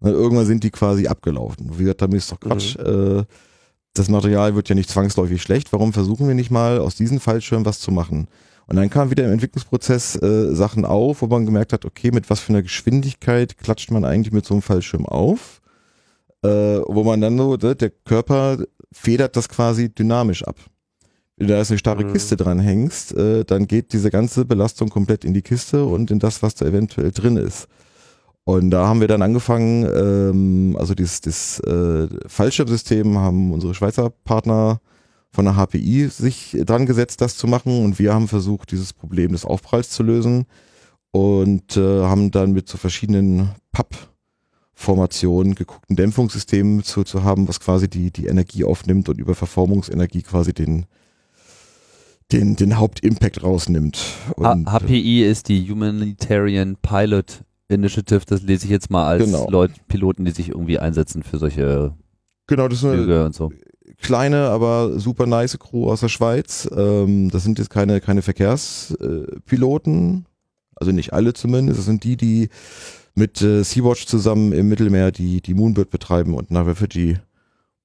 [0.00, 1.70] Und irgendwann sind die quasi abgelaufen.
[1.78, 2.76] Wie gesagt, damit ist doch Quatsch.
[2.76, 3.24] Äh,
[3.94, 5.72] das Material wird ja nicht zwangsläufig schlecht.
[5.72, 8.28] Warum versuchen wir nicht mal aus diesen Fallschirmen was zu machen?
[8.66, 12.28] Und dann kamen wieder im Entwicklungsprozess äh, Sachen auf, wo man gemerkt hat, okay, mit
[12.28, 15.60] was für einer Geschwindigkeit klatscht man eigentlich mit so einem Fallschirm auf?
[16.42, 18.58] äh, wo man dann so, ne, der Körper
[18.92, 20.56] federt das quasi dynamisch ab.
[21.38, 22.12] Wenn du da jetzt eine starre Mhm.
[22.12, 26.18] Kiste dran hängst, äh, dann geht diese ganze Belastung komplett in die Kiste und in
[26.18, 27.68] das, was da eventuell drin ist.
[28.44, 34.10] Und da haben wir dann angefangen, ähm, also dieses, das äh, Fallschirmsystem haben unsere Schweizer
[34.24, 34.80] Partner
[35.30, 37.84] von der HPI sich dran gesetzt, das zu machen.
[37.84, 40.46] Und wir haben versucht, dieses Problem des Aufpralls zu lösen
[41.10, 47.60] und äh, haben dann mit so verschiedenen Pappformationen geguckt, ein Dämpfungssystem zu, zu haben, was
[47.60, 50.86] quasi die, die Energie aufnimmt und über Verformungsenergie quasi den,
[52.32, 53.96] den, den Hauptimpact rausnimmt.
[53.96, 59.48] H Und, HPI ist die Humanitarian Pilot Initiative, das lese ich jetzt mal als Genau.
[59.50, 61.92] Leute, Piloten, die sich irgendwie einsetzen für solche
[62.46, 63.52] genau, das ist eine Flüge und so.
[64.00, 66.68] kleine, aber super nice Crew aus der Schweiz.
[66.74, 70.26] Ähm, das sind jetzt keine, keine Verkehrspiloten,
[70.76, 71.78] also nicht alle zumindest.
[71.78, 72.48] Das sind die, die
[73.14, 76.66] mit äh, Sea-Watch zusammen im Mittelmeer die, die Moonbird betreiben und nach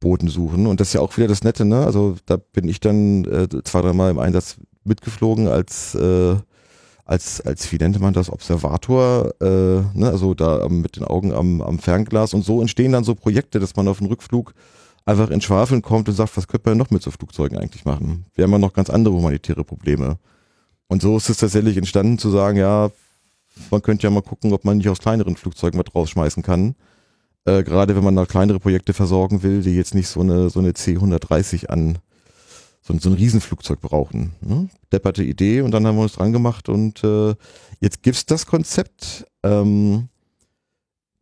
[0.04, 0.68] Refugee-Booten suchen.
[0.68, 1.86] Und das ist ja auch wieder das Nette, ne?
[1.86, 6.36] Also da bin ich dann äh, zwei, dreimal im Einsatz mitgeflogen als äh,
[7.06, 11.34] als, als, wie nannte man das, Observator, äh, ne, also da ähm, mit den Augen
[11.34, 14.54] am, am Fernglas und so entstehen dann so Projekte, dass man auf den Rückflug
[15.04, 18.26] einfach in Schwafeln kommt und sagt, was könnte man noch mit so Flugzeugen eigentlich machen?
[18.36, 20.18] Wir haben ja noch ganz andere humanitäre Probleme.
[20.88, 22.90] Und so ist es tatsächlich entstanden zu sagen, ja,
[23.70, 26.74] man könnte ja mal gucken, ob man nicht aus kleineren Flugzeugen was rausschmeißen kann.
[27.46, 30.60] Äh, gerade wenn man da kleinere Projekte versorgen will, die jetzt nicht so eine, so
[30.60, 31.98] eine C-130 an
[32.82, 34.34] so, ein- so ein Riesenflugzeug brauchen.
[34.42, 34.70] Ne?
[34.92, 37.34] Depperte Idee und dann haben wir uns dran gemacht und äh,
[37.80, 39.26] jetzt gibt's das Konzept.
[39.44, 40.10] Ähm,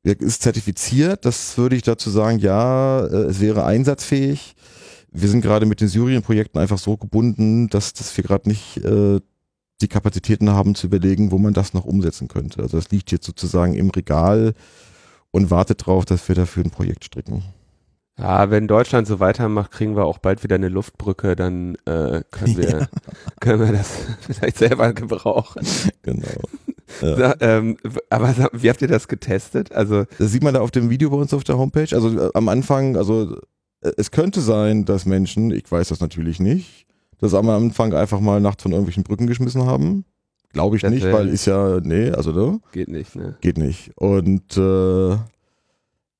[0.03, 4.55] ist zertifiziert, das würde ich dazu sagen, ja, äh, es wäre einsatzfähig.
[5.11, 9.19] Wir sind gerade mit den Syrien-Projekten einfach so gebunden, dass, dass wir gerade nicht äh,
[9.81, 12.63] die Kapazitäten haben zu überlegen, wo man das noch umsetzen könnte.
[12.63, 14.53] Also das liegt jetzt sozusagen im Regal
[15.31, 17.43] und wartet drauf, dass wir dafür ein Projekt stricken.
[18.19, 22.57] Ja, wenn Deutschland so weitermacht, kriegen wir auch bald wieder eine Luftbrücke, dann äh, können,
[22.57, 22.89] wir,
[23.39, 23.89] können wir das
[24.21, 25.65] vielleicht selber gebrauchen.
[26.03, 26.27] Genau.
[27.01, 27.15] Ja.
[27.15, 27.77] Sa- ähm,
[28.09, 29.71] aber wie habt ihr das getestet?
[29.71, 31.87] Also, Das sieht man da auf dem Video bei uns auf der Homepage.
[31.95, 33.37] Also äh, am Anfang, also
[33.79, 36.85] äh, es könnte sein, dass Menschen, ich weiß das natürlich nicht,
[37.19, 40.03] das am Anfang einfach mal nachts von irgendwelchen Brücken geschmissen haben.
[40.53, 43.35] Glaube ich Das nicht, weil ist ja, nee, also ne, geht nicht, ne?
[43.41, 43.91] geht nicht.
[43.95, 45.17] Und äh,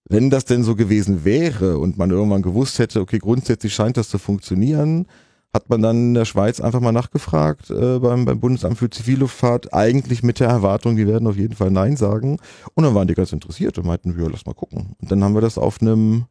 [0.09, 4.09] wenn das denn so gewesen wäre und man irgendwann gewusst hätte, okay, grundsätzlich scheint das
[4.09, 5.07] zu funktionieren,
[5.53, 9.73] hat man dann in der Schweiz einfach mal nachgefragt äh, beim, beim Bundesamt für Zivilluftfahrt,
[9.73, 12.37] eigentlich mit der Erwartung, die werden auf jeden Fall Nein sagen.
[12.73, 14.95] Und dann waren die ganz interessiert und meinten, ja, lass mal gucken.
[15.01, 16.25] Und dann haben wir das auf einem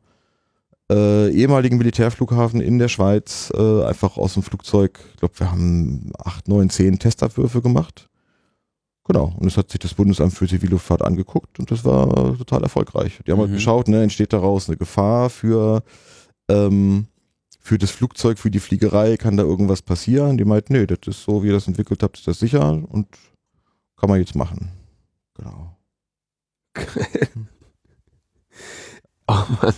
[0.91, 6.12] äh, ehemaligen Militärflughafen in der Schweiz äh, einfach aus dem Flugzeug, ich glaube, wir haben
[6.18, 8.09] acht, neun, zehn Testabwürfe gemacht.
[9.05, 13.20] Genau, und das hat sich das Bundesamt für Zivilluftfahrt angeguckt und das war total erfolgreich.
[13.26, 13.55] Die haben halt Mhm.
[13.55, 15.82] geschaut, ne, entsteht daraus eine Gefahr für,
[16.49, 17.07] ähm,
[17.59, 20.38] für das Flugzeug, für die Fliegerei, kann da irgendwas passieren?
[20.38, 23.07] Die meinten, nee, das ist so, wie ihr das entwickelt habt, ist das sicher und
[23.97, 24.70] kann man jetzt machen.
[25.34, 25.76] Genau.
[29.28, 29.74] Oh Mann.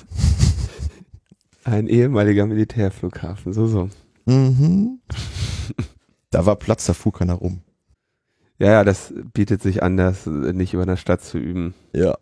[1.64, 3.88] Ein ehemaliger Militärflughafen, so, so.
[4.26, 5.00] Mhm.
[6.30, 7.60] da war Platz, da fuhr keiner rum.
[8.58, 11.74] Ja, ja, das bietet sich an, das nicht über einer Stadt zu üben.
[11.92, 12.16] Ja.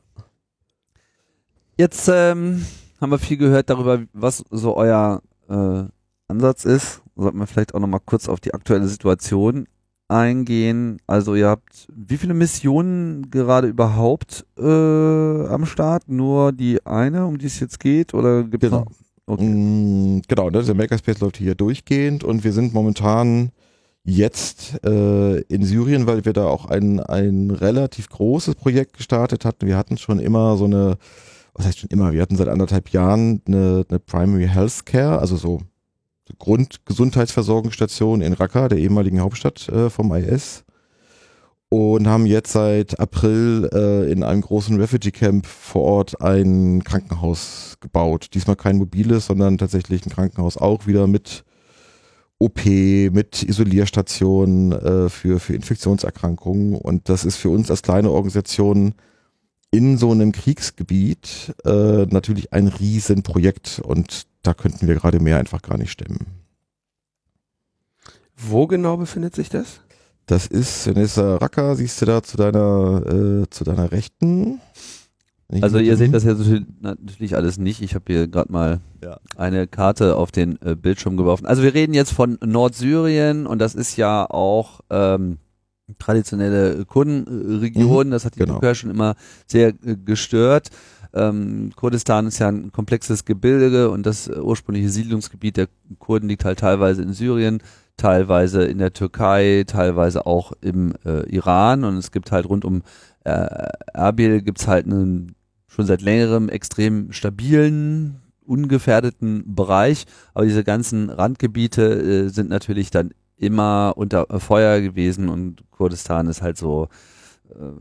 [1.76, 2.64] Jetzt ähm,
[3.00, 5.84] haben wir viel gehört darüber, was so euer äh,
[6.28, 7.02] Ansatz ist.
[7.16, 9.66] Sollten wir vielleicht auch nochmal kurz auf die aktuelle Situation
[10.08, 10.98] eingehen.
[11.06, 14.62] Also ihr habt wie viele Missionen gerade überhaupt äh,
[15.46, 16.08] am Start?
[16.08, 18.14] Nur die eine, um die es jetzt geht?
[18.14, 18.84] Oder gibt es Genau.
[18.84, 18.92] noch?
[19.30, 19.44] Okay.
[19.44, 23.52] Mm, Genau, ne, der Makerspace läuft hier durchgehend und wir sind momentan
[24.02, 29.66] jetzt äh, in Syrien, weil wir da auch ein, ein relativ großes Projekt gestartet hatten.
[29.66, 30.96] Wir hatten schon immer so eine,
[31.54, 35.36] was heißt schon immer, wir hatten seit anderthalb Jahren eine, eine Primary Health Care, also
[35.36, 35.60] so
[36.38, 40.64] Grundgesundheitsversorgungsstation in Raqqa, der ehemaligen Hauptstadt äh, vom IS.
[41.70, 47.76] Und haben jetzt seit April äh, in einem großen Refugee Camp vor Ort ein Krankenhaus
[47.80, 48.30] gebaut.
[48.34, 51.44] Diesmal kein mobiles, sondern tatsächlich ein Krankenhaus auch wieder mit
[52.38, 56.74] OP, mit Isolierstation äh, für, für Infektionserkrankungen.
[56.74, 58.94] Und das ist für uns als kleine Organisation
[59.70, 65.62] in so einem Kriegsgebiet äh, natürlich ein Riesenprojekt und da könnten wir gerade mehr einfach
[65.62, 66.26] gar nicht stemmen.
[68.36, 69.80] Wo genau befindet sich das?
[70.26, 74.60] Das ist, es Raqqa, siehst du da zu deiner, äh, zu deiner Rechten.
[75.60, 76.34] Also ihr seht das ja
[76.80, 77.82] natürlich alles nicht.
[77.82, 79.18] Ich habe hier gerade mal Ja.
[79.36, 81.46] eine Karte auf den äh, Bildschirm geworfen.
[81.46, 85.38] Also wir reden jetzt von Nordsyrien und das ist ja auch ähm,
[85.98, 88.12] traditionelle Kurdenregion.
[88.12, 88.54] Das hat die genau.
[88.54, 89.16] Türkei schon immer
[89.46, 90.68] sehr äh, gestört.
[91.12, 95.68] Ähm, Kurdistan ist ja ein komplexes Gebilde und das ursprüngliche Siedlungsgebiet der
[95.98, 97.60] Kurden liegt halt teilweise in Syrien,
[98.00, 101.84] teilweise in der Türkei, teilweise auch im äh, Iran.
[101.84, 102.82] Und es gibt halt rund um
[103.24, 105.34] äh, Erbil gibt's halt einen
[105.66, 113.10] schon seit längerem extrem stabilen ungefährdeten Bereich, aber diese ganzen Randgebiete äh, sind natürlich dann
[113.36, 115.28] immer unter Feuer gewesen.
[115.28, 116.88] Und Kurdistan ist halt so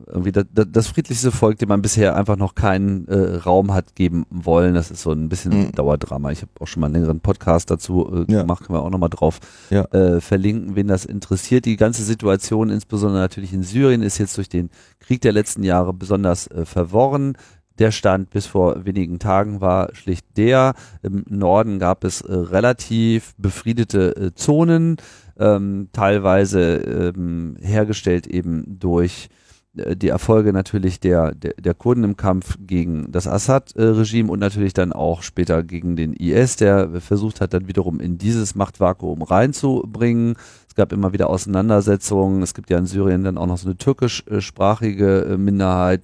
[0.08, 4.26] irgendwie das, das, friedlichste Volk, dem man bisher einfach noch keinen äh, Raum hat geben
[4.30, 4.74] wollen.
[4.74, 5.72] Das ist so ein bisschen mhm.
[5.74, 6.32] Dauerdrama.
[6.32, 8.42] Ich habe auch schon mal einen längeren Podcast dazu äh, ja.
[8.42, 9.40] gemacht, können wir auch nochmal drauf
[9.70, 9.84] ja.
[9.86, 11.66] äh, verlinken, wen das interessiert.
[11.66, 15.94] Die ganze Situation, insbesondere natürlich in Syrien, ist jetzt durch den Krieg der letzten Jahre
[15.94, 17.38] besonders äh, verworren.
[17.78, 20.74] Der Stand bis vor wenigen Tagen war schlicht der.
[21.02, 24.98] Im Norden gab es äh, relativ befriedete äh, Zonen,
[25.38, 29.39] ähm, teilweise ähm, hergestellt eben durch äh,
[29.96, 34.94] die Erfolge natürlich der, der, der Kurden im Kampf gegen das Assad-Regime und natürlich dann
[34.94, 40.36] auch später gegen den IS, der versucht hat, dann wiederum in dieses Machtvakuum reinzubringen.
[40.68, 42.42] Es gab immer wieder Auseinandersetzungen.
[42.42, 46.04] Es gibt ja in Syrien dann auch noch so eine türkischsprachige äh, Minderheit,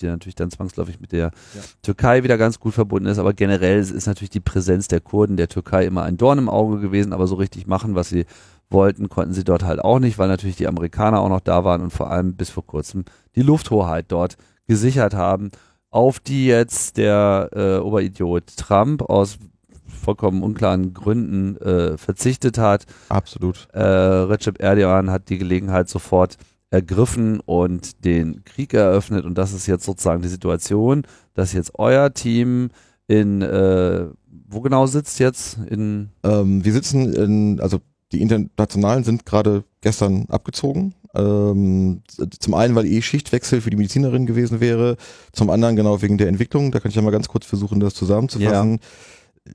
[0.00, 1.60] die natürlich dann zwangsläufig mit der ja.
[1.82, 3.18] Türkei wieder ganz gut verbunden ist.
[3.18, 6.80] Aber generell ist natürlich die Präsenz der Kurden der Türkei immer ein Dorn im Auge
[6.80, 8.24] gewesen, aber so richtig machen, was sie
[8.70, 11.82] wollten, konnten sie dort halt auch nicht, weil natürlich die Amerikaner auch noch da waren
[11.82, 13.04] und vor allem bis vor kurzem
[13.34, 15.50] die Lufthoheit dort gesichert haben,
[15.90, 19.38] auf die jetzt der äh, Oberidiot Trump aus
[19.86, 22.86] vollkommen unklaren Gründen äh, verzichtet hat.
[23.08, 23.68] Absolut.
[23.72, 26.36] Äh, Recep Erdogan hat die Gelegenheit sofort
[26.70, 29.24] ergriffen und den Krieg eröffnet.
[29.24, 31.02] Und das ist jetzt sozusagen die Situation,
[31.34, 32.70] dass jetzt euer Team
[33.08, 34.06] in, äh,
[34.48, 35.58] wo genau sitzt jetzt?
[35.68, 37.80] In ähm, wir sitzen in, also
[38.12, 40.94] die Internationalen sind gerade gestern abgezogen.
[41.14, 42.02] Ähm,
[42.38, 44.96] zum einen, weil eh Schichtwechsel für die Medizinerin gewesen wäre,
[45.32, 46.70] zum anderen genau wegen der Entwicklung.
[46.70, 48.72] Da kann ich ja mal ganz kurz versuchen, das zusammenzufassen.
[48.72, 48.78] Ja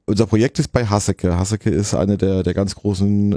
[0.05, 1.37] unser Projekt ist bei Hasseke.
[1.37, 3.33] Hasseke ist eine der, der ganz großen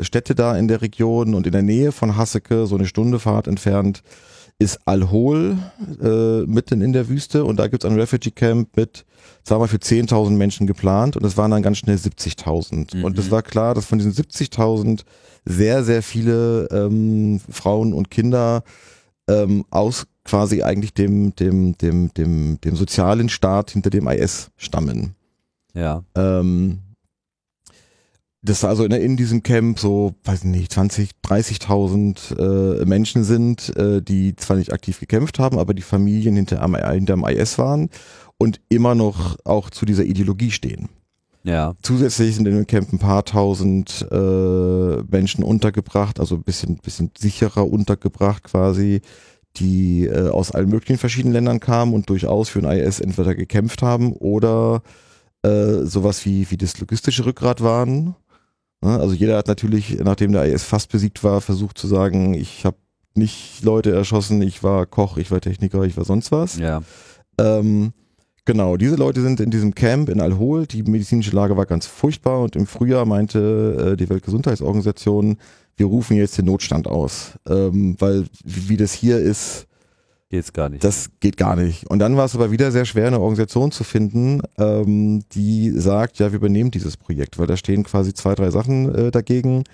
[0.00, 3.18] äh, Städte da in der Region und in der Nähe von Hasseke, so eine Stunde
[3.18, 4.02] Fahrt entfernt,
[4.58, 5.58] ist Al-Hol
[6.00, 9.04] äh, mitten in der Wüste und da gibt es ein Refugee Camp mit,
[9.42, 12.96] sagen wir, für 10.000 Menschen geplant und es waren dann ganz schnell 70.000.
[12.96, 13.04] Mhm.
[13.04, 15.02] Und es war klar, dass von diesen 70.000
[15.44, 18.62] sehr, sehr viele ähm, Frauen und Kinder
[19.28, 25.14] ähm, aus quasi eigentlich dem, dem, dem, dem, dem sozialen Staat hinter dem IS stammen.
[25.74, 26.04] Ja.
[26.14, 26.81] Ähm,
[28.42, 34.02] dass also in, in, diesem Camp so, weiß nicht, 20, 30.000 äh, Menschen sind, äh,
[34.02, 36.60] die zwar nicht aktiv gekämpft haben, aber die Familien hinter,
[36.92, 37.88] hinter dem IS waren
[38.38, 40.88] und immer noch auch zu dieser Ideologie stehen.
[41.44, 41.74] Ja.
[41.82, 47.10] Zusätzlich sind in dem Camp ein paar tausend äh, Menschen untergebracht, also ein bisschen, bisschen
[47.16, 49.00] sicherer untergebracht quasi,
[49.56, 53.82] die äh, aus allen möglichen verschiedenen Ländern kamen und durchaus für den IS entweder gekämpft
[53.82, 54.82] haben oder
[55.42, 58.14] äh, sowas wie, wie das logistische Rückgrat waren.
[58.82, 62.64] Ja, also jeder hat natürlich, nachdem der IS fast besiegt war, versucht zu sagen, ich
[62.64, 62.76] habe
[63.14, 66.58] nicht Leute erschossen, ich war Koch, ich war Techniker, ich war sonst was.
[66.58, 66.82] Ja.
[67.38, 67.92] Ähm,
[68.44, 70.66] genau, diese Leute sind in diesem Camp in Al-Hol.
[70.66, 75.36] Die medizinische Lage war ganz furchtbar und im Frühjahr meinte äh, die Weltgesundheitsorganisation,
[75.76, 79.66] wir rufen jetzt den Notstand aus, ähm, weil wie, wie das hier ist,
[80.32, 80.82] Geht's gar nicht.
[80.82, 81.90] Das geht gar nicht.
[81.90, 86.20] Und dann war es aber wieder sehr schwer, eine Organisation zu finden, ähm, die sagt,
[86.20, 89.64] ja, wir übernehmen dieses Projekt, weil da stehen quasi zwei, drei Sachen äh, dagegen.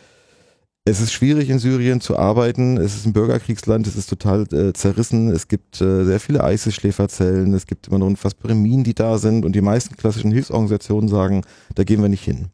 [0.85, 2.77] Es ist schwierig in Syrien zu arbeiten.
[2.77, 3.87] Es ist ein Bürgerkriegsland.
[3.87, 5.31] Es ist total äh, zerrissen.
[5.31, 7.55] Es gibt äh, sehr viele ISIS-Schläferzellen.
[7.55, 9.45] Es gibt immer noch unfassbare Minen, die da sind.
[9.45, 11.43] Und die meisten klassischen Hilfsorganisationen sagen,
[11.77, 12.49] da gehen wir nicht hin.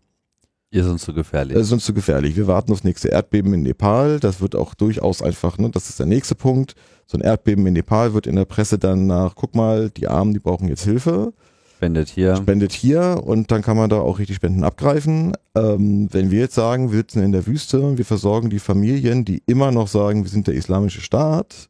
[0.75, 1.57] Ihr sind zu gefährlich.
[1.57, 2.35] Ist uns zu gefährlich.
[2.35, 4.19] Wir warten aufs nächste Erdbeben in Nepal.
[4.19, 6.75] Das wird auch durchaus einfach, ne, das ist der nächste Punkt.
[7.07, 10.35] So ein Erdbeben in Nepal wird in der Presse dann nach, guck mal, die Armen,
[10.35, 11.33] die brauchen jetzt Hilfe.
[11.77, 12.35] Spendet hier.
[12.35, 15.35] Spendet hier und dann kann man da auch richtig Spenden abgreifen.
[15.55, 19.45] Ähm, wenn wir jetzt sagen, wir sitzen in der Wüste, wir versorgen die Familien, die
[19.47, 21.69] immer noch sagen, wir sind der islamische Staat,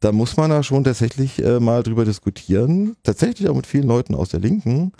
[0.00, 2.96] da muss man da schon tatsächlich äh, mal drüber diskutieren.
[3.02, 4.92] Tatsächlich auch mit vielen Leuten aus der Linken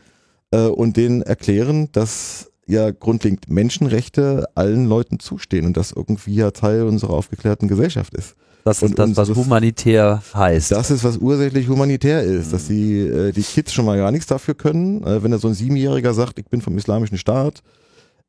[0.50, 6.50] äh, und denen erklären, dass ja grundlegend Menschenrechte allen Leuten zustehen und das irgendwie ja
[6.50, 8.36] Teil unserer aufgeklärten Gesellschaft ist.
[8.64, 10.72] Das ist und das, was humanitär heißt.
[10.72, 12.50] Das ist, was ursächlich humanitär ist, mhm.
[12.52, 15.04] dass die, äh, die Kids schon mal gar nichts dafür können.
[15.04, 17.62] Äh, wenn da so ein Siebenjähriger sagt, ich bin vom islamischen Staat,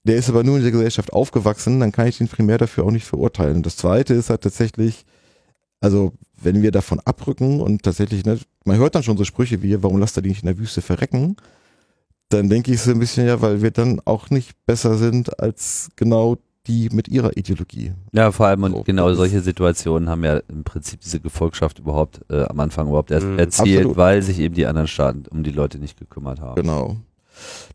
[0.03, 2.91] der ist aber nur in der Gesellschaft aufgewachsen, dann kann ich den primär dafür auch
[2.91, 3.63] nicht verurteilen.
[3.63, 5.05] Das zweite ist halt tatsächlich,
[5.79, 6.11] also
[6.41, 9.99] wenn wir davon abrücken und tatsächlich, ne, man hört dann schon so Sprüche wie, warum
[9.99, 11.37] lasst ihr die nicht in der Wüste verrecken?
[12.35, 15.89] Dann denke ich so ein bisschen ja, weil wir dann auch nicht besser sind als
[15.95, 17.93] genau die mit ihrer Ideologie.
[18.11, 22.21] Ja, vor allem und So, genau solche Situationen haben ja im Prinzip diese Gefolgschaft überhaupt
[22.29, 23.37] äh, am Anfang überhaupt erst Mhm.
[23.39, 23.97] erzielt, Absolut.
[23.97, 26.55] weil sich eben die anderen Staaten um die Leute nicht gekümmert haben.
[26.55, 26.95] Genau.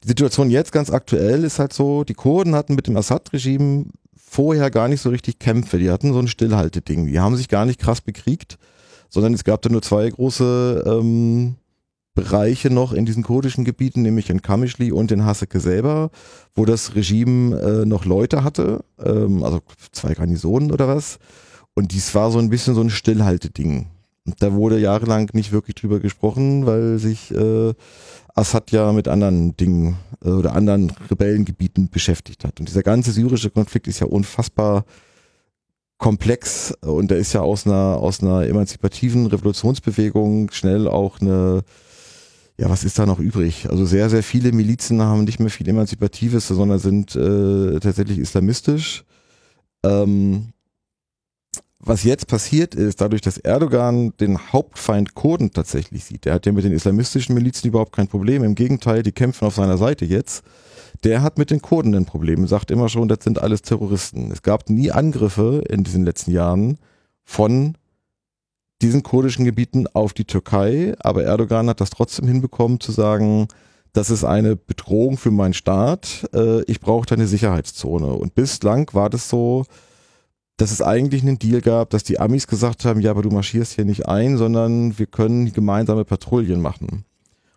[0.03, 3.87] Die Situation jetzt ganz aktuell ist halt so, die Kurden hatten mit dem Assad-Regime
[4.17, 5.79] vorher gar nicht so richtig Kämpfe.
[5.79, 7.07] Die hatten so ein Stillhalteding.
[7.07, 8.59] Die haben sich gar nicht krass bekriegt,
[9.09, 11.57] sondern es gab da nur zwei große ähm,
[12.15, 16.11] Bereiche noch in diesen kurdischen Gebieten, nämlich in Kamischli und in Haseke selber,
[16.55, 19.61] wo das Regime äh, noch Leute hatte, ähm, also
[19.93, 21.19] zwei Garnisonen oder was.
[21.75, 23.87] Und dies war so ein bisschen so ein Stillhalteding.
[24.27, 27.73] Und da wurde jahrelang nicht wirklich drüber gesprochen, weil sich äh,
[28.35, 32.61] Assad ja mit anderen Dingen äh, oder anderen Rebellengebieten beschäftigt hat.
[32.61, 34.85] Und dieser ganze syrische Konflikt ist ja unfassbar
[36.01, 41.63] komplex und da ist ja aus einer, aus einer emanzipativen Revolutionsbewegung schnell auch eine,
[42.61, 43.71] ja, was ist da noch übrig?
[43.71, 49.05] Also sehr, sehr viele Milizen haben nicht mehr viel Emanzipatives, sondern sind äh, tatsächlich islamistisch.
[49.83, 50.53] Ähm,
[51.79, 56.53] was jetzt passiert ist, dadurch, dass Erdogan den Hauptfeind Kurden tatsächlich sieht, der hat ja
[56.53, 60.45] mit den islamistischen Milizen überhaupt kein Problem, im Gegenteil, die kämpfen auf seiner Seite jetzt,
[61.03, 64.31] der hat mit den Kurden ein Problem, sagt immer schon, das sind alles Terroristen.
[64.31, 66.77] Es gab nie Angriffe in diesen letzten Jahren
[67.25, 67.79] von
[68.83, 73.49] diesen kurdischen Gebieten auf die Türkei, aber Erdogan hat das trotzdem hinbekommen zu sagen,
[73.93, 78.07] das ist eine Bedrohung für meinen Staat, äh, ich brauche da eine Sicherheitszone.
[78.07, 79.65] Und bislang war das so,
[80.57, 83.73] dass es eigentlich einen Deal gab, dass die Amis gesagt haben, ja, aber du marschierst
[83.75, 87.05] hier nicht ein, sondern wir können gemeinsame Patrouillen machen.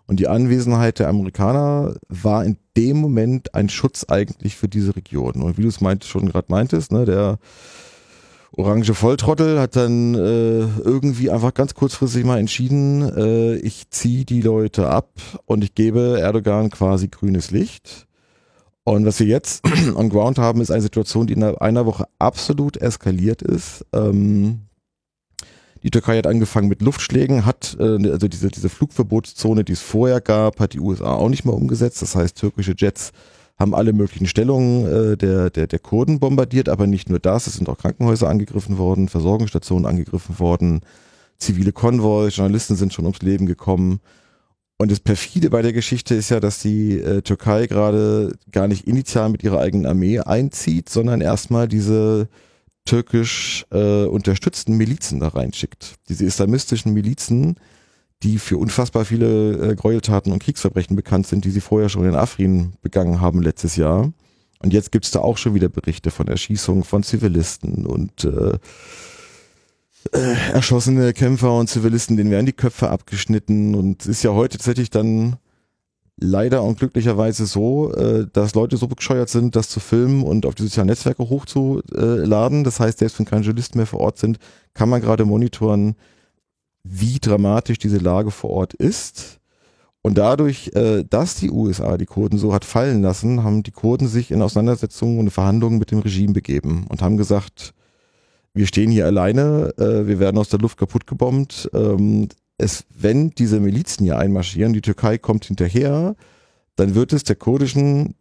[0.07, 5.41] Und die Anwesenheit der Amerikaner war in dem Moment ein Schutz eigentlich für diese Region.
[5.41, 7.39] Und wie du es meint, schon gerade meintest, ne, der
[8.55, 14.41] orange Volltrottel hat dann äh, irgendwie einfach ganz kurzfristig mal entschieden, äh, ich ziehe die
[14.41, 15.09] Leute ab
[15.45, 18.07] und ich gebe Erdogan quasi grünes Licht.
[18.83, 19.63] Und was wir jetzt
[19.95, 23.85] on ground haben, ist eine Situation, die in einer Woche absolut eskaliert ist.
[23.93, 24.61] Ähm,
[25.81, 30.21] die Türkei hat angefangen mit Luftschlägen, hat äh, also diese, diese Flugverbotszone, die es vorher
[30.21, 32.01] gab, hat die USA auch nicht mehr umgesetzt.
[32.01, 33.11] Das heißt, türkische Jets
[33.57, 37.53] haben alle möglichen Stellungen äh, der, der, der Kurden bombardiert, aber nicht nur das, es
[37.53, 40.81] sind auch Krankenhäuser angegriffen worden, Versorgungsstationen angegriffen worden,
[41.37, 43.99] zivile Konvois, Journalisten sind schon ums Leben gekommen.
[44.79, 48.87] Und das perfide bei der Geschichte ist ja, dass die äh, Türkei gerade gar nicht
[48.87, 52.27] initial mit ihrer eigenen Armee einzieht, sondern erstmal diese
[52.85, 55.95] türkisch äh, unterstützten Milizen da reinschickt.
[56.09, 57.55] Diese islamistischen Milizen,
[58.23, 62.15] die für unfassbar viele äh, Gräueltaten und Kriegsverbrechen bekannt sind, die sie vorher schon in
[62.15, 64.11] Afrin begangen haben letztes Jahr.
[64.59, 68.57] Und jetzt gibt's da auch schon wieder Berichte von Erschießungen von Zivilisten und äh,
[70.13, 73.75] äh, erschossene Kämpfer und Zivilisten, denen werden die Köpfe abgeschnitten.
[73.75, 75.35] Und es ist ja heute tatsächlich dann
[76.17, 80.55] leider und glücklicherweise so, äh, dass Leute so bescheuert sind, das zu filmen und auf
[80.55, 82.63] die sozialen Netzwerke hochzuladen.
[82.63, 84.39] Das heißt, selbst wenn keine Journalisten mehr vor Ort sind,
[84.73, 85.95] kann man gerade monitoren,
[86.83, 89.39] wie dramatisch diese Lage vor Ort ist.
[90.01, 94.07] Und dadurch, äh, dass die USA die Kurden so hat fallen lassen, haben die Kurden
[94.07, 97.73] sich in Auseinandersetzungen und Verhandlungen mit dem Regime begeben und haben gesagt,
[98.53, 101.69] wir stehen hier alleine, äh, wir werden aus der Luft kaputt gebombt.
[101.73, 102.27] Ähm,
[102.57, 106.15] es, wenn diese Milizen hier einmarschieren, die Türkei kommt hinterher,
[106.75, 108.15] dann wird es der kurdischen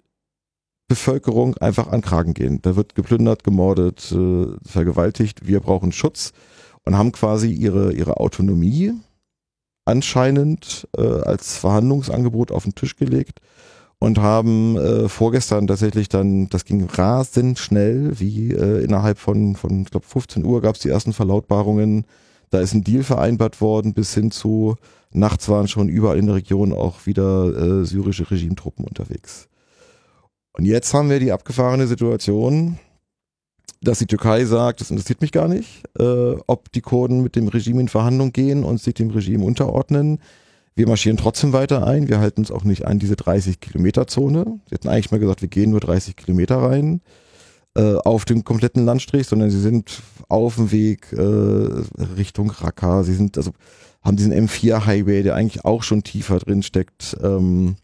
[0.88, 2.60] Bevölkerung einfach an Kragen gehen.
[2.62, 5.46] Da wird geplündert, gemordet, äh, vergewaltigt.
[5.46, 6.32] Wir brauchen Schutz
[6.84, 8.92] und haben quasi ihre, ihre Autonomie
[9.84, 13.40] anscheinend äh, als Verhandlungsangebot auf den Tisch gelegt
[13.98, 19.82] und haben äh, vorgestern tatsächlich dann, das ging rasend schnell, wie äh, innerhalb von, von
[19.82, 22.04] ich glaube 15 Uhr gab es die ersten Verlautbarungen.
[22.50, 24.76] Da ist ein Deal vereinbart worden, bis hin zu
[25.12, 29.48] nachts waren schon überall in der Region auch wieder äh, syrische Regimetruppen unterwegs.
[30.52, 32.78] Und jetzt haben wir die abgefahrene Situation,
[33.80, 37.48] dass die Türkei sagt, das interessiert mich gar nicht, äh, ob die Kurden mit dem
[37.48, 40.20] Regime in Verhandlung gehen und sich dem Regime unterordnen.
[40.74, 42.08] Wir marschieren trotzdem weiter ein.
[42.08, 44.60] Wir halten uns auch nicht an diese 30 Kilometer Zone.
[44.68, 47.02] Sie hatten eigentlich mal gesagt, wir gehen nur 30 Kilometer rein
[47.76, 51.20] äh, auf dem kompletten Landstrich, sondern sie sind auf dem Weg äh,
[52.16, 53.02] Richtung Raqqa.
[53.02, 53.52] Sie sind also
[54.02, 57.76] haben diesen M4 Highway, der eigentlich auch schon tiefer drin steckt, ähm,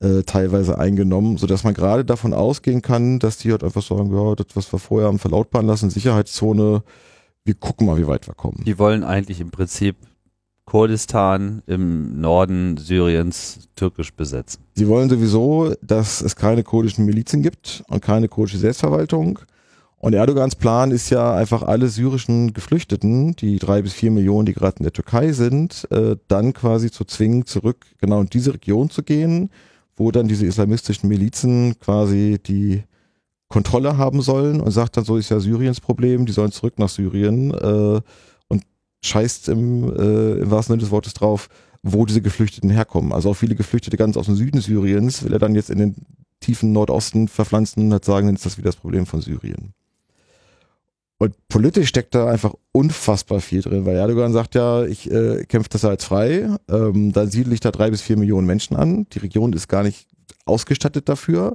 [0.00, 4.14] äh, teilweise eingenommen, so dass man gerade davon ausgehen kann, dass die halt einfach sagen,
[4.14, 6.82] ja, das was wir vorher haben verlautbaren lassen, Sicherheitszone,
[7.44, 8.62] wir gucken mal, wie weit wir kommen.
[8.64, 9.96] Die wollen eigentlich im Prinzip
[10.66, 14.62] Kurdistan im Norden Syriens türkisch besetzen.
[14.74, 19.38] Sie wollen sowieso, dass es keine kurdischen Milizen gibt und keine kurdische Selbstverwaltung.
[19.96, 24.52] Und Erdogans Plan ist ja einfach alle syrischen Geflüchteten, die drei bis vier Millionen, die
[24.52, 28.90] gerade in der Türkei sind, äh, dann quasi zu zwingen, zurück genau in diese Region
[28.90, 29.50] zu gehen,
[29.98, 32.82] wo dann diese islamistischen Milizen quasi die
[33.48, 36.88] Kontrolle haben sollen und sagt dann, so ist ja Syriens Problem, die sollen zurück nach
[36.88, 38.00] Syrien äh,
[38.48, 38.62] und
[39.04, 41.48] scheißt im, äh, im wahrsten Sinne des Wortes drauf,
[41.82, 43.12] wo diese Geflüchteten herkommen.
[43.12, 45.96] Also auch viele Geflüchtete ganz aus dem Süden Syriens will er dann jetzt in den
[46.40, 49.72] tiefen Nordosten verpflanzen und halt sagen, dann ist das wieder das Problem von Syrien.
[51.20, 55.68] Und politisch steckt da einfach unfassbar viel drin, weil Erdogan sagt ja, ich äh, kämpfe
[55.70, 59.06] das als frei, ähm, dann siedle ich da drei bis vier Millionen Menschen an.
[59.12, 60.06] Die Region ist gar nicht
[60.44, 61.54] ausgestattet dafür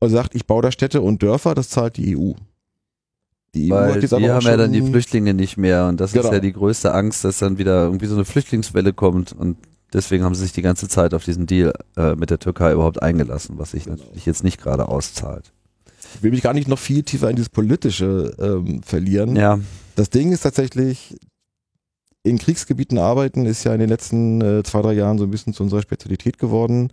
[0.00, 2.32] und sagt, ich baue da Städte und Dörfer, das zahlt die EU.
[3.54, 6.12] Die EU Weil hat jetzt die haben ja dann die Flüchtlinge nicht mehr und das
[6.12, 6.26] genau.
[6.26, 9.56] ist ja die größte Angst, dass dann wieder irgendwie so eine Flüchtlingswelle kommt und
[9.94, 13.02] deswegen haben sie sich die ganze Zeit auf diesen Deal äh, mit der Türkei überhaupt
[13.02, 13.96] eingelassen, was sich genau.
[13.96, 15.52] natürlich jetzt nicht gerade auszahlt.
[16.16, 19.36] Ich will mich gar nicht noch viel tiefer in dieses Politische ähm, verlieren.
[19.36, 19.58] Ja.
[19.96, 21.16] Das Ding ist tatsächlich,
[22.22, 25.52] in Kriegsgebieten arbeiten ist ja in den letzten äh, zwei, drei Jahren so ein bisschen
[25.52, 26.92] zu unserer Spezialität geworden.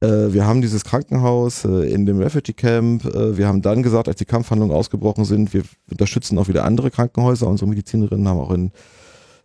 [0.00, 3.04] Äh, wir haben dieses Krankenhaus äh, in dem Refugee Camp.
[3.04, 6.90] Äh, wir haben dann gesagt, als die Kampfhandlungen ausgebrochen sind, wir unterstützen auch wieder andere
[6.90, 7.46] Krankenhäuser.
[7.46, 8.72] Unsere Medizinerinnen haben auch in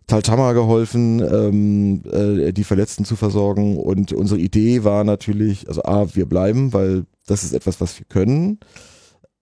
[0.06, 3.76] Taltama geholfen, ähm, äh, die Verletzten zu versorgen.
[3.76, 8.06] Und unsere Idee war natürlich, also A, wir bleiben, weil das ist etwas, was wir
[8.08, 8.58] können.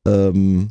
[0.09, 0.71] Ähm,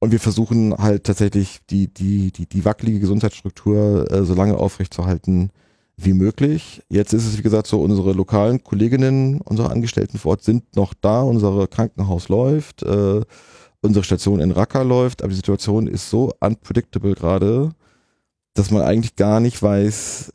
[0.00, 5.50] und wir versuchen halt tatsächlich die, die, die, die wackelige Gesundheitsstruktur äh, so lange aufrechtzuerhalten
[5.96, 6.82] wie möglich.
[6.88, 10.94] Jetzt ist es, wie gesagt, so, unsere lokalen Kolleginnen, unsere Angestellten vor Ort sind noch
[10.94, 13.20] da, unser Krankenhaus läuft, äh,
[13.82, 17.72] unsere Station in Raqqa läuft, aber die Situation ist so unpredictable gerade,
[18.54, 20.32] dass man eigentlich gar nicht weiß,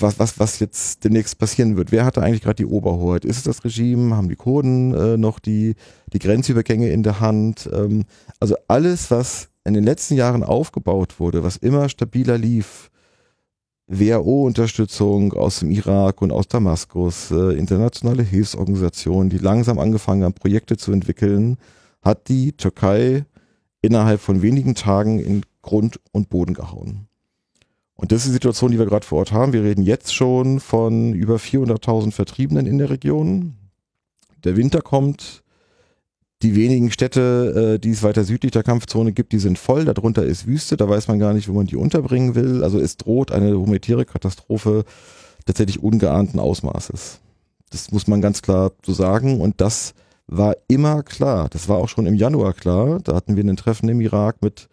[0.00, 1.92] was, was, was jetzt demnächst passieren wird.
[1.92, 3.24] Wer hatte eigentlich gerade die Oberhoheit?
[3.24, 4.16] Ist es das Regime?
[4.16, 5.74] Haben die Kurden äh, noch die,
[6.12, 7.68] die Grenzübergänge in der Hand?
[7.72, 8.04] Ähm,
[8.40, 12.90] also alles, was in den letzten Jahren aufgebaut wurde, was immer stabiler lief,
[13.88, 20.76] WHO-Unterstützung aus dem Irak und aus Damaskus, äh, internationale Hilfsorganisationen, die langsam angefangen haben, Projekte
[20.76, 21.56] zu entwickeln,
[22.02, 23.26] hat die Türkei
[23.82, 27.05] innerhalb von wenigen Tagen in Grund und Boden gehauen.
[27.96, 29.52] Und das ist die Situation, die wir gerade vor Ort haben.
[29.52, 33.56] Wir reden jetzt schon von über 400.000 Vertriebenen in der Region.
[34.44, 35.42] Der Winter kommt.
[36.42, 39.86] Die wenigen Städte, äh, die es weiter südlich der Kampfzone gibt, die sind voll.
[39.86, 40.76] Darunter ist Wüste.
[40.76, 42.62] Da weiß man gar nicht, wo man die unterbringen will.
[42.62, 44.84] Also es droht eine humanitäre Katastrophe
[45.46, 47.20] tatsächlich ungeahnten Ausmaßes.
[47.70, 49.40] Das muss man ganz klar so sagen.
[49.40, 49.94] Und das
[50.26, 51.48] war immer klar.
[51.48, 53.00] Das war auch schon im Januar klar.
[53.02, 54.68] Da hatten wir ein Treffen im Irak mit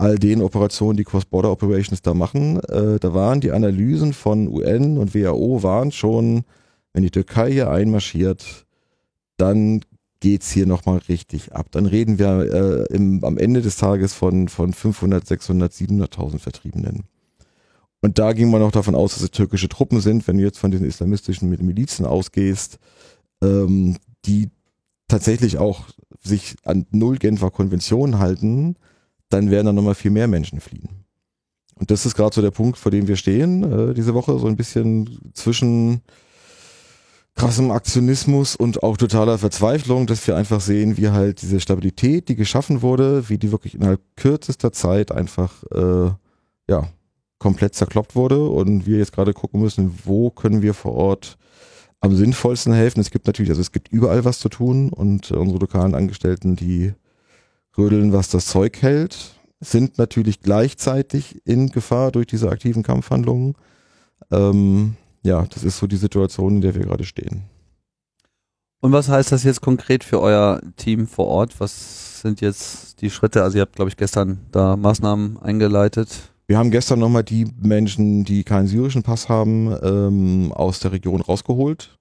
[0.00, 2.58] all den Operationen, die Cross-Border Operations da machen.
[2.60, 6.44] Äh, da waren die Analysen von UN und WHO waren schon,
[6.94, 8.66] wenn die Türkei hier einmarschiert,
[9.36, 9.82] dann
[10.20, 11.66] geht's hier nochmal richtig ab.
[11.70, 17.04] Dann reden wir äh, im, am Ende des Tages von, von 500, 600, 700.000 Vertriebenen.
[18.00, 20.58] Und da ging man auch davon aus, dass es türkische Truppen sind, wenn du jetzt
[20.58, 22.78] von diesen islamistischen Milizen ausgehst,
[23.42, 24.48] ähm, die
[25.08, 25.88] tatsächlich auch
[26.22, 28.76] sich an Null Genfer Konvention halten,
[29.30, 30.88] dann werden da nochmal viel mehr Menschen fliehen.
[31.76, 34.46] Und das ist gerade so der Punkt, vor dem wir stehen, äh, diese Woche, so
[34.46, 36.02] ein bisschen zwischen
[37.34, 42.36] krassem Aktionismus und auch totaler Verzweiflung, dass wir einfach sehen, wie halt diese Stabilität, die
[42.36, 46.10] geschaffen wurde, wie die wirklich innerhalb kürzester Zeit einfach äh,
[46.68, 46.88] ja
[47.38, 51.38] komplett zerkloppt wurde und wir jetzt gerade gucken müssen, wo können wir vor Ort
[52.00, 53.00] am sinnvollsten helfen.
[53.00, 56.92] Es gibt natürlich, also es gibt überall was zu tun und unsere lokalen Angestellten, die
[57.76, 63.54] rödeln, was das Zeug hält, sind natürlich gleichzeitig in Gefahr durch diese aktiven Kampfhandlungen.
[64.30, 67.42] Ähm, ja, das ist so die Situation, in der wir gerade stehen.
[68.80, 71.60] Und was heißt das jetzt konkret für euer Team vor Ort?
[71.60, 73.42] Was sind jetzt die Schritte?
[73.42, 76.32] Also ihr habt, glaube ich, gestern da Maßnahmen eingeleitet.
[76.46, 81.20] Wir haben gestern nochmal die Menschen, die keinen syrischen Pass haben, ähm, aus der Region
[81.20, 81.99] rausgeholt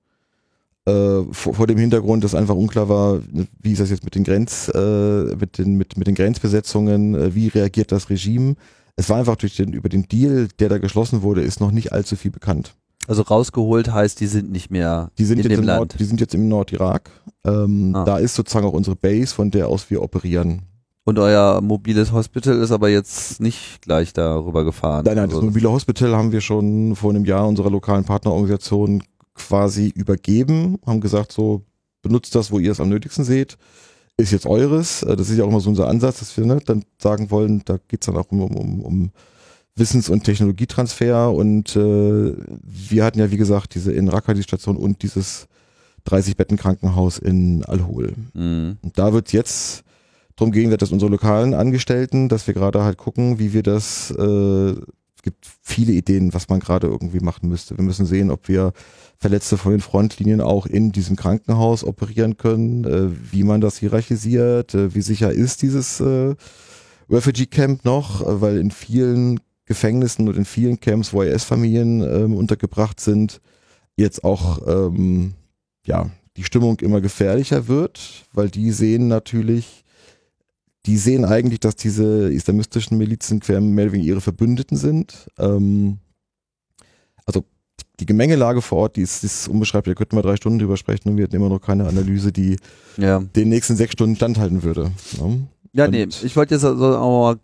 [0.90, 3.20] äh, vor, vor, dem Hintergrund, dass einfach unklar war,
[3.62, 7.36] wie ist das jetzt mit den Grenz, äh, mit den, mit, mit den Grenzbesetzungen, äh,
[7.36, 8.56] wie reagiert das Regime.
[8.96, 11.94] Es war einfach durch den, über den Deal, der da geschlossen wurde, ist noch nicht
[11.94, 12.74] allzu viel bekannt.
[13.08, 15.80] Also rausgeholt heißt, die sind nicht mehr die sind in jetzt dem im Land.
[15.80, 17.10] Nord, die sind jetzt im Nordirak.
[17.46, 18.04] Ähm, ah.
[18.04, 20.64] Da ist sozusagen auch unsere Base, von der aus wir operieren.
[21.06, 25.06] Und euer mobiles Hospital ist aber jetzt nicht gleich darüber gefahren.
[25.06, 29.02] Nein, nein, also das mobile Hospital haben wir schon vor einem Jahr unserer lokalen Partnerorganisation
[29.40, 31.64] quasi übergeben, haben gesagt, so
[32.02, 33.58] benutzt das, wo ihr es am nötigsten seht,
[34.18, 35.04] ist jetzt eures.
[35.04, 37.64] Äh, das ist ja auch immer so unser Ansatz, dass wir ne, dann sagen wollen,
[37.66, 39.12] da geht's dann auch um, um, um
[39.76, 42.34] Wissens- und Technologietransfer und äh,
[42.64, 45.48] wir hatten ja wie gesagt diese in Raqqa die Station und dieses
[46.04, 48.14] 30 Betten Krankenhaus in Al-Hol.
[48.34, 48.78] Mhm.
[48.82, 49.84] Und da wird jetzt
[50.36, 54.74] darum gehen, dass unsere lokalen Angestellten, dass wir gerade halt gucken, wie wir das äh,
[54.74, 54.99] es
[55.30, 57.78] gibt viele Ideen, was man gerade irgendwie machen müsste.
[57.78, 58.74] Wir müssen sehen, ob wir
[59.18, 64.74] Verletzte von den Frontlinien auch in diesem Krankenhaus operieren können, äh, wie man das hierarchisiert,
[64.74, 66.36] äh, wie sicher ist dieses äh,
[67.10, 72.34] Refugee Camp noch, äh, weil in vielen Gefängnissen und in vielen Camps, wo IS-Familien ähm,
[72.34, 73.42] untergebracht sind,
[73.98, 75.34] jetzt auch ähm,
[75.86, 79.84] ja die Stimmung immer gefährlicher wird, weil die sehen natürlich,
[80.90, 85.28] die sehen eigentlich, dass diese islamistischen Milizen quer mehr wegen ihre Verbündeten sind.
[85.38, 86.00] Ähm,
[87.28, 87.44] also
[88.00, 89.94] die Gemengelage vor Ort, die ist, ist unbeschreiblich.
[89.94, 92.58] Da könnten wir drei Stunden drüber sprechen und wir hätten immer noch keine Analyse, die
[92.98, 93.20] Ja.
[93.20, 94.92] den nächsten sechs Stunden standhalten würde.
[95.22, 95.48] Ne?
[95.74, 97.40] Ja, Und- nee, ich wollte jetzt also auch mal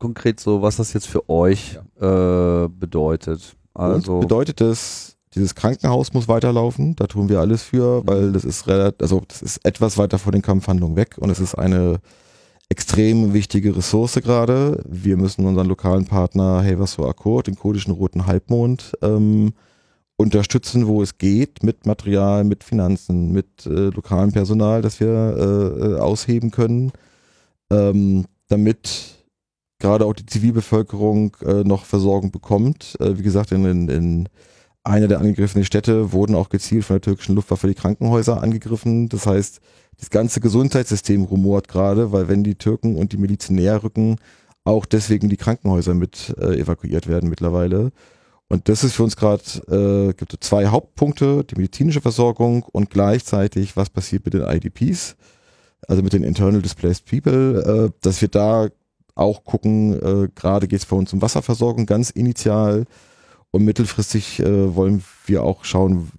[0.00, 3.54] konkret so, was das jetzt für euch äh, bedeutet.
[3.74, 8.44] Also, Und bedeutet das, dieses Krankenhaus muss weiterlaufen, da tun wir alles für, weil das
[8.44, 12.00] ist relativ, also das ist etwas weiter von den Kampfhandlungen weg und es ist eine
[12.68, 14.82] extrem wichtige Ressource gerade.
[14.86, 19.52] Wir müssen unseren lokalen Partner Helvaso Accord, den kurdischen Roten Halbmond, ähm,
[20.16, 25.86] unterstützen, wo es geht, mit Material, mit Finanzen, mit äh, lokalem Personal, das wir äh,
[25.86, 26.92] äh, ausheben können,
[27.70, 29.24] ähm, damit
[29.78, 32.96] gerade auch die Zivilbevölkerung äh, noch Versorgung bekommt.
[33.00, 34.28] Äh, wie gesagt, in, in, in
[34.82, 39.08] einer der angegriffenen Städte wurden auch gezielt von der türkischen Luftwaffe die Krankenhäuser angegriffen.
[39.08, 39.60] Das heißt,
[39.98, 44.16] das ganze Gesundheitssystem rumort gerade, weil wenn die Türken und die Milizen näher rücken,
[44.64, 47.90] auch deswegen die Krankenhäuser mit äh, evakuiert werden mittlerweile.
[48.48, 52.90] Und das ist für uns gerade, äh, gibt es zwei Hauptpunkte, die medizinische Versorgung und
[52.90, 55.16] gleichzeitig, was passiert mit den IDPs,
[55.86, 58.68] also mit den Internal Displaced People, äh, dass wir da
[59.14, 62.86] auch gucken, äh, gerade geht es bei uns um Wasserversorgung ganz initial
[63.50, 66.10] und mittelfristig äh, wollen wir auch schauen,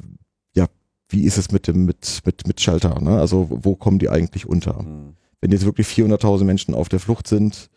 [1.10, 3.20] wie ist es mit dem mit mit mit Shelter, ne?
[3.20, 4.80] Also wo kommen die eigentlich unter?
[4.80, 5.16] hm.
[5.42, 7.70] Wenn jetzt wirklich 400.000 Menschen auf der Flucht sind,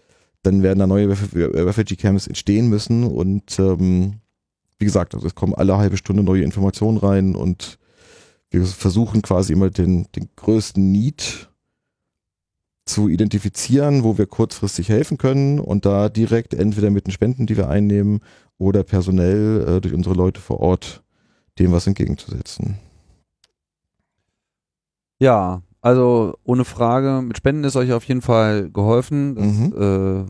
[0.43, 4.21] dann werden da neue Ref- Refugee Camps entstehen müssen und ähm,
[4.79, 7.79] wie gesagt, also es kommen alle halbe Stunde neue Informationen rein und
[8.51, 11.49] wir versuchen quasi immer den den größten Need
[12.85, 17.57] zu identifizieren, wo wir kurzfristig helfen können und da direkt entweder mit den Spenden, die
[17.57, 18.21] wir einnehmen,
[18.59, 21.03] oder personell äh, durch unsere Leute vor Ort
[21.59, 22.79] dem was entgegenzusetzen.
[25.23, 29.35] Ja, also ohne Frage, mit Spenden ist euch auf jeden Fall geholfen.
[29.37, 30.27] Das Mhm.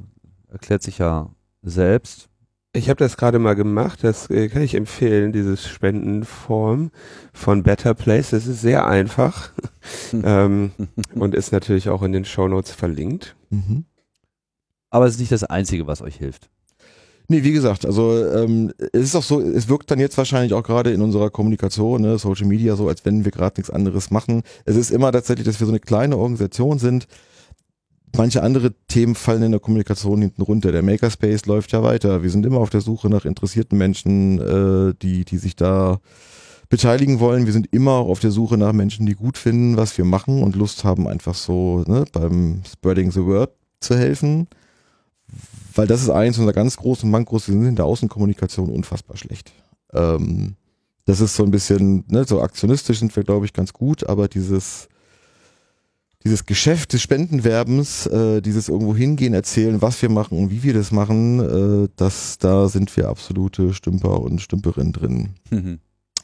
[0.49, 1.31] äh, erklärt sich ja
[1.63, 2.29] selbst.
[2.75, 6.91] Ich habe das gerade mal gemacht, das äh, kann ich empfehlen, dieses Spendenform
[7.35, 8.31] von Better Place.
[8.31, 9.51] Das ist sehr einfach
[10.25, 10.73] ähm,
[11.15, 13.37] und ist natürlich auch in den Shownotes verlinkt.
[13.51, 13.85] Mhm.
[14.89, 16.49] Aber es ist nicht das Einzige, was euch hilft.
[17.29, 20.63] Nee, wie gesagt, also ähm, es ist auch so, es wirkt dann jetzt wahrscheinlich auch
[20.63, 24.43] gerade in unserer Kommunikation, ne, Social Media, so als wenn wir gerade nichts anderes machen.
[24.65, 27.07] Es ist immer tatsächlich, dass wir so eine kleine Organisation sind.
[28.15, 30.73] Manche andere Themen fallen in der Kommunikation hinten runter.
[30.73, 32.23] Der Makerspace läuft ja weiter.
[32.23, 36.01] Wir sind immer auf der Suche nach interessierten Menschen, äh, die, die sich da
[36.69, 37.47] beteiligen wollen.
[37.47, 40.57] Wir sind immer auf der Suche nach Menschen, die gut finden, was wir machen und
[40.57, 44.49] Lust haben, einfach so ne, beim Spreading the Word zu helfen
[45.75, 49.53] weil das ist eins unserer ganz großen Mankos, wir sind in der Außenkommunikation unfassbar schlecht.
[49.93, 50.57] Ähm,
[51.05, 54.29] das ist so ein bisschen, ne, so aktionistisch sind wir, glaube ich, ganz gut, aber
[54.29, 54.89] dieses,
[56.25, 60.75] dieses Geschäft des Spendenwerbens, äh, dieses irgendwo hingehen, erzählen, was wir machen und wie wir
[60.75, 61.41] das machen,
[61.85, 65.31] äh, das, da sind wir absolute Stümper und Stümperinnen drin.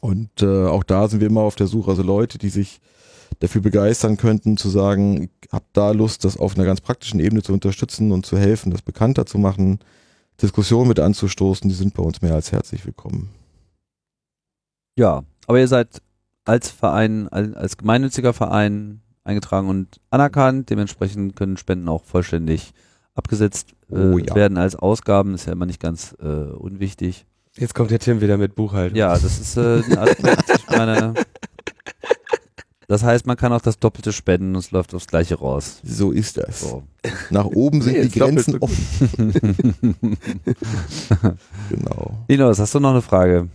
[0.00, 2.80] Und äh, auch da sind wir immer auf der Suche, also Leute, die sich
[3.40, 7.42] dafür begeistern könnten, zu sagen, ich habe da Lust, das auf einer ganz praktischen Ebene
[7.42, 9.78] zu unterstützen und zu helfen, das bekannter zu machen,
[10.40, 13.30] Diskussionen mit anzustoßen, die sind bei uns mehr als herzlich willkommen.
[14.96, 16.02] Ja, aber ihr seid
[16.44, 20.70] als Verein, als, gemeinnütziger Verein eingetragen und anerkannt.
[20.70, 22.72] Dementsprechend können Spenden auch vollständig
[23.14, 24.34] abgesetzt äh, Oh ja.
[24.34, 25.34] werden als Ausgaben.
[25.34, 27.26] Ist ja immer nicht ganz äh, unwichtig.
[27.56, 28.96] Jetzt kommt der Tim wieder mit Buchhaltung.
[28.96, 30.44] Ja, das ist äh, ein Aspekt.
[30.56, 31.14] ich meine,
[32.88, 35.80] das heißt, man kann auch das Doppelte spenden und es läuft aufs Gleiche raus.
[35.84, 36.60] So ist das.
[36.60, 36.82] So.
[37.28, 40.16] Nach oben sind Nee, die doppelt Grenzen offen.
[41.68, 42.24] Genau.
[42.28, 43.48] Linus, hast du noch eine Frage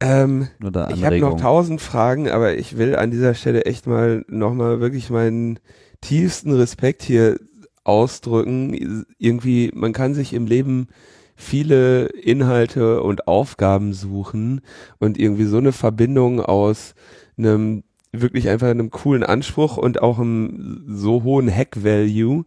[0.00, 4.24] Ähm, oder ich habe noch tausend Fragen, aber ich will an dieser Stelle echt mal
[4.28, 5.58] nochmal wirklich meinen
[6.02, 7.38] tiefsten Respekt hier
[7.84, 9.06] ausdrücken.
[9.18, 10.88] Irgendwie, man kann sich im Leben
[11.36, 14.60] viele Inhalte und Aufgaben suchen
[14.98, 16.94] und irgendwie so eine Verbindung aus
[17.38, 17.82] einem
[18.20, 22.44] wirklich einfach einem coolen Anspruch und auch einem so hohen Hack-Value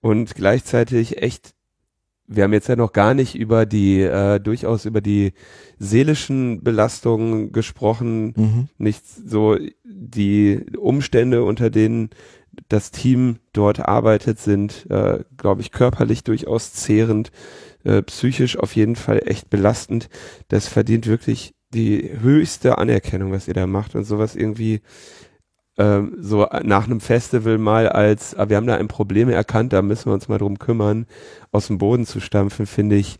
[0.00, 1.54] und gleichzeitig echt
[2.26, 5.34] wir haben jetzt ja noch gar nicht über die, äh, durchaus über die
[5.78, 8.68] seelischen Belastungen gesprochen, Mhm.
[8.78, 12.08] nicht so die Umstände, unter denen
[12.68, 17.30] das Team dort arbeitet, sind, äh, glaube ich, körperlich durchaus zehrend,
[17.84, 20.08] äh, psychisch auf jeden Fall echt belastend.
[20.48, 24.80] Das verdient wirklich die höchste Anerkennung, was ihr da macht und sowas irgendwie
[25.76, 29.82] ähm, so nach einem Festival mal als, ah, wir haben da ein Problem erkannt, da
[29.82, 31.06] müssen wir uns mal drum kümmern,
[31.50, 33.18] aus dem Boden zu stampfen, finde ich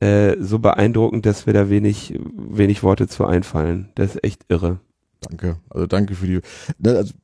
[0.00, 3.90] äh, so beeindruckend, dass wir da wenig, wenig Worte zu einfallen.
[3.94, 4.80] Das ist echt irre.
[5.20, 5.58] Danke.
[5.70, 6.40] Also danke für die.
[6.78, 7.14] Ne, also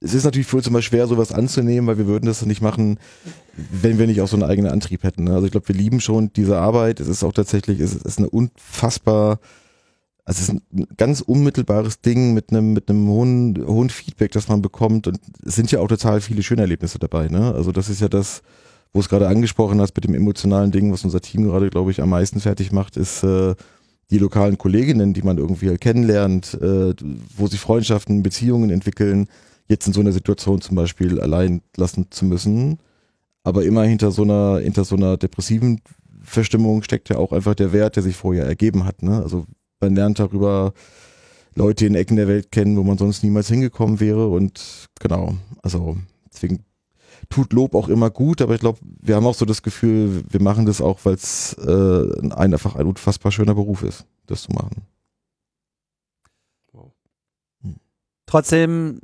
[0.00, 2.98] es ist natürlich für uns immer schwer, sowas anzunehmen, weil wir würden das nicht machen,
[3.56, 5.24] wenn wir nicht auch so einen eigenen Antrieb hätten.
[5.24, 5.34] Ne?
[5.34, 7.00] Also ich glaube, wir lieben schon diese Arbeit.
[7.00, 9.40] Es ist auch tatsächlich, es ist eine unfassbar,
[10.28, 14.46] also es ist ein ganz unmittelbares Ding mit einem, mit einem hohen, hohen Feedback, das
[14.46, 15.06] man bekommt.
[15.06, 17.28] Und es sind ja auch total viele schöne Erlebnisse dabei.
[17.28, 17.54] Ne?
[17.54, 18.42] Also das ist ja das,
[18.92, 22.02] wo es gerade angesprochen hast mit dem emotionalen Ding, was unser Team gerade, glaube ich,
[22.02, 23.54] am meisten fertig macht, ist äh,
[24.10, 26.92] die lokalen Kolleginnen, die man irgendwie halt kennenlernt, äh,
[27.34, 29.28] wo sich Freundschaften, Beziehungen entwickeln
[29.66, 32.80] jetzt in so einer Situation zum Beispiel allein lassen zu müssen.
[33.44, 35.80] Aber immer hinter so einer, hinter so einer depressiven
[36.22, 39.02] Verstimmung steckt ja auch einfach der Wert, der sich vorher ergeben hat.
[39.02, 39.22] Ne?
[39.22, 39.46] Also
[39.80, 40.72] man lernt darüber
[41.54, 44.28] Leute in Ecken der Welt kennen, wo man sonst niemals hingekommen wäre.
[44.28, 45.96] Und genau, also
[46.32, 46.64] deswegen
[47.28, 50.42] tut Lob auch immer gut, aber ich glaube, wir haben auch so das Gefühl, wir
[50.42, 54.52] machen das auch, weil es äh, ein, einfach ein unfassbar schöner Beruf ist, das zu
[54.52, 54.82] machen.
[58.26, 59.00] Trotzdem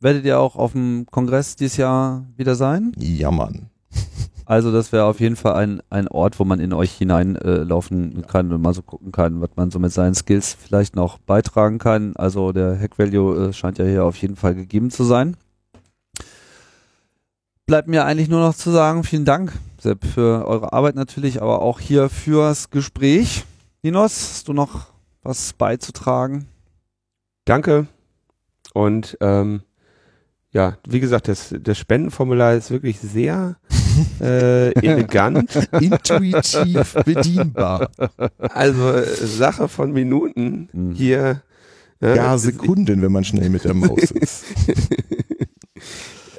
[0.00, 2.92] Werdet ihr auch auf dem Kongress dieses Jahr wieder sein?
[2.98, 3.70] Ja, Mann.
[4.46, 8.22] Also das wäre auf jeden Fall ein, ein Ort, wo man in euch hineinlaufen äh,
[8.22, 11.78] kann und mal so gucken kann, was man so mit seinen Skills vielleicht noch beitragen
[11.78, 12.14] kann.
[12.14, 15.36] Also der Hack Value äh, scheint ja hier auf jeden Fall gegeben zu sein.
[17.66, 21.60] Bleibt mir eigentlich nur noch zu sagen, vielen Dank, Sepp, für eure Arbeit natürlich, aber
[21.60, 23.44] auch hier fürs Gespräch.
[23.82, 24.92] Ninos, hast du noch
[25.24, 26.46] was beizutragen?
[27.44, 27.88] Danke.
[28.74, 29.62] Und ähm,
[30.52, 33.56] ja, wie gesagt, das, das Spendenformular ist wirklich sehr
[34.20, 35.54] äh, elegant.
[35.80, 37.90] Intuitiv bedienbar.
[38.38, 40.92] Also äh, Sache von Minuten mhm.
[40.92, 41.42] hier.
[42.00, 44.44] Äh, ja, Sekunden, wenn man schnell mit der Maus ist.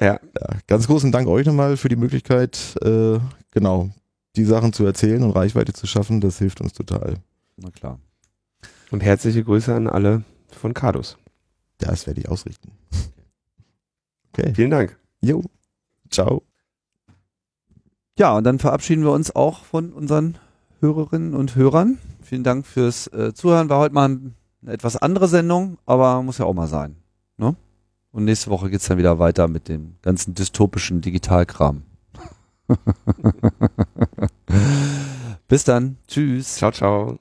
[0.00, 0.06] ja.
[0.14, 0.20] ja.
[0.66, 3.18] Ganz großen Dank euch nochmal für die Möglichkeit, äh,
[3.50, 3.90] genau,
[4.36, 6.20] die Sachen zu erzählen und Reichweite zu schaffen.
[6.20, 7.16] Das hilft uns total.
[7.56, 7.98] Na klar.
[8.90, 11.18] Und herzliche Grüße an alle von Cardus.
[11.78, 12.72] Das werde ich ausrichten.
[14.32, 14.52] Okay.
[14.54, 14.98] Vielen Dank.
[15.20, 15.42] Jo.
[16.10, 16.47] Ciao.
[18.18, 20.38] Ja, und dann verabschieden wir uns auch von unseren
[20.80, 21.98] Hörerinnen und Hörern.
[22.20, 23.68] Vielen Dank fürs äh, Zuhören.
[23.68, 24.32] War heute mal eine
[24.66, 26.96] etwas andere Sendung, aber muss ja auch mal sein.
[27.36, 27.54] Ne?
[28.10, 31.84] Und nächste Woche geht es dann wieder weiter mit dem ganzen dystopischen Digitalkram.
[35.46, 35.96] Bis dann.
[36.08, 36.56] Tschüss.
[36.56, 37.20] Ciao, ciao.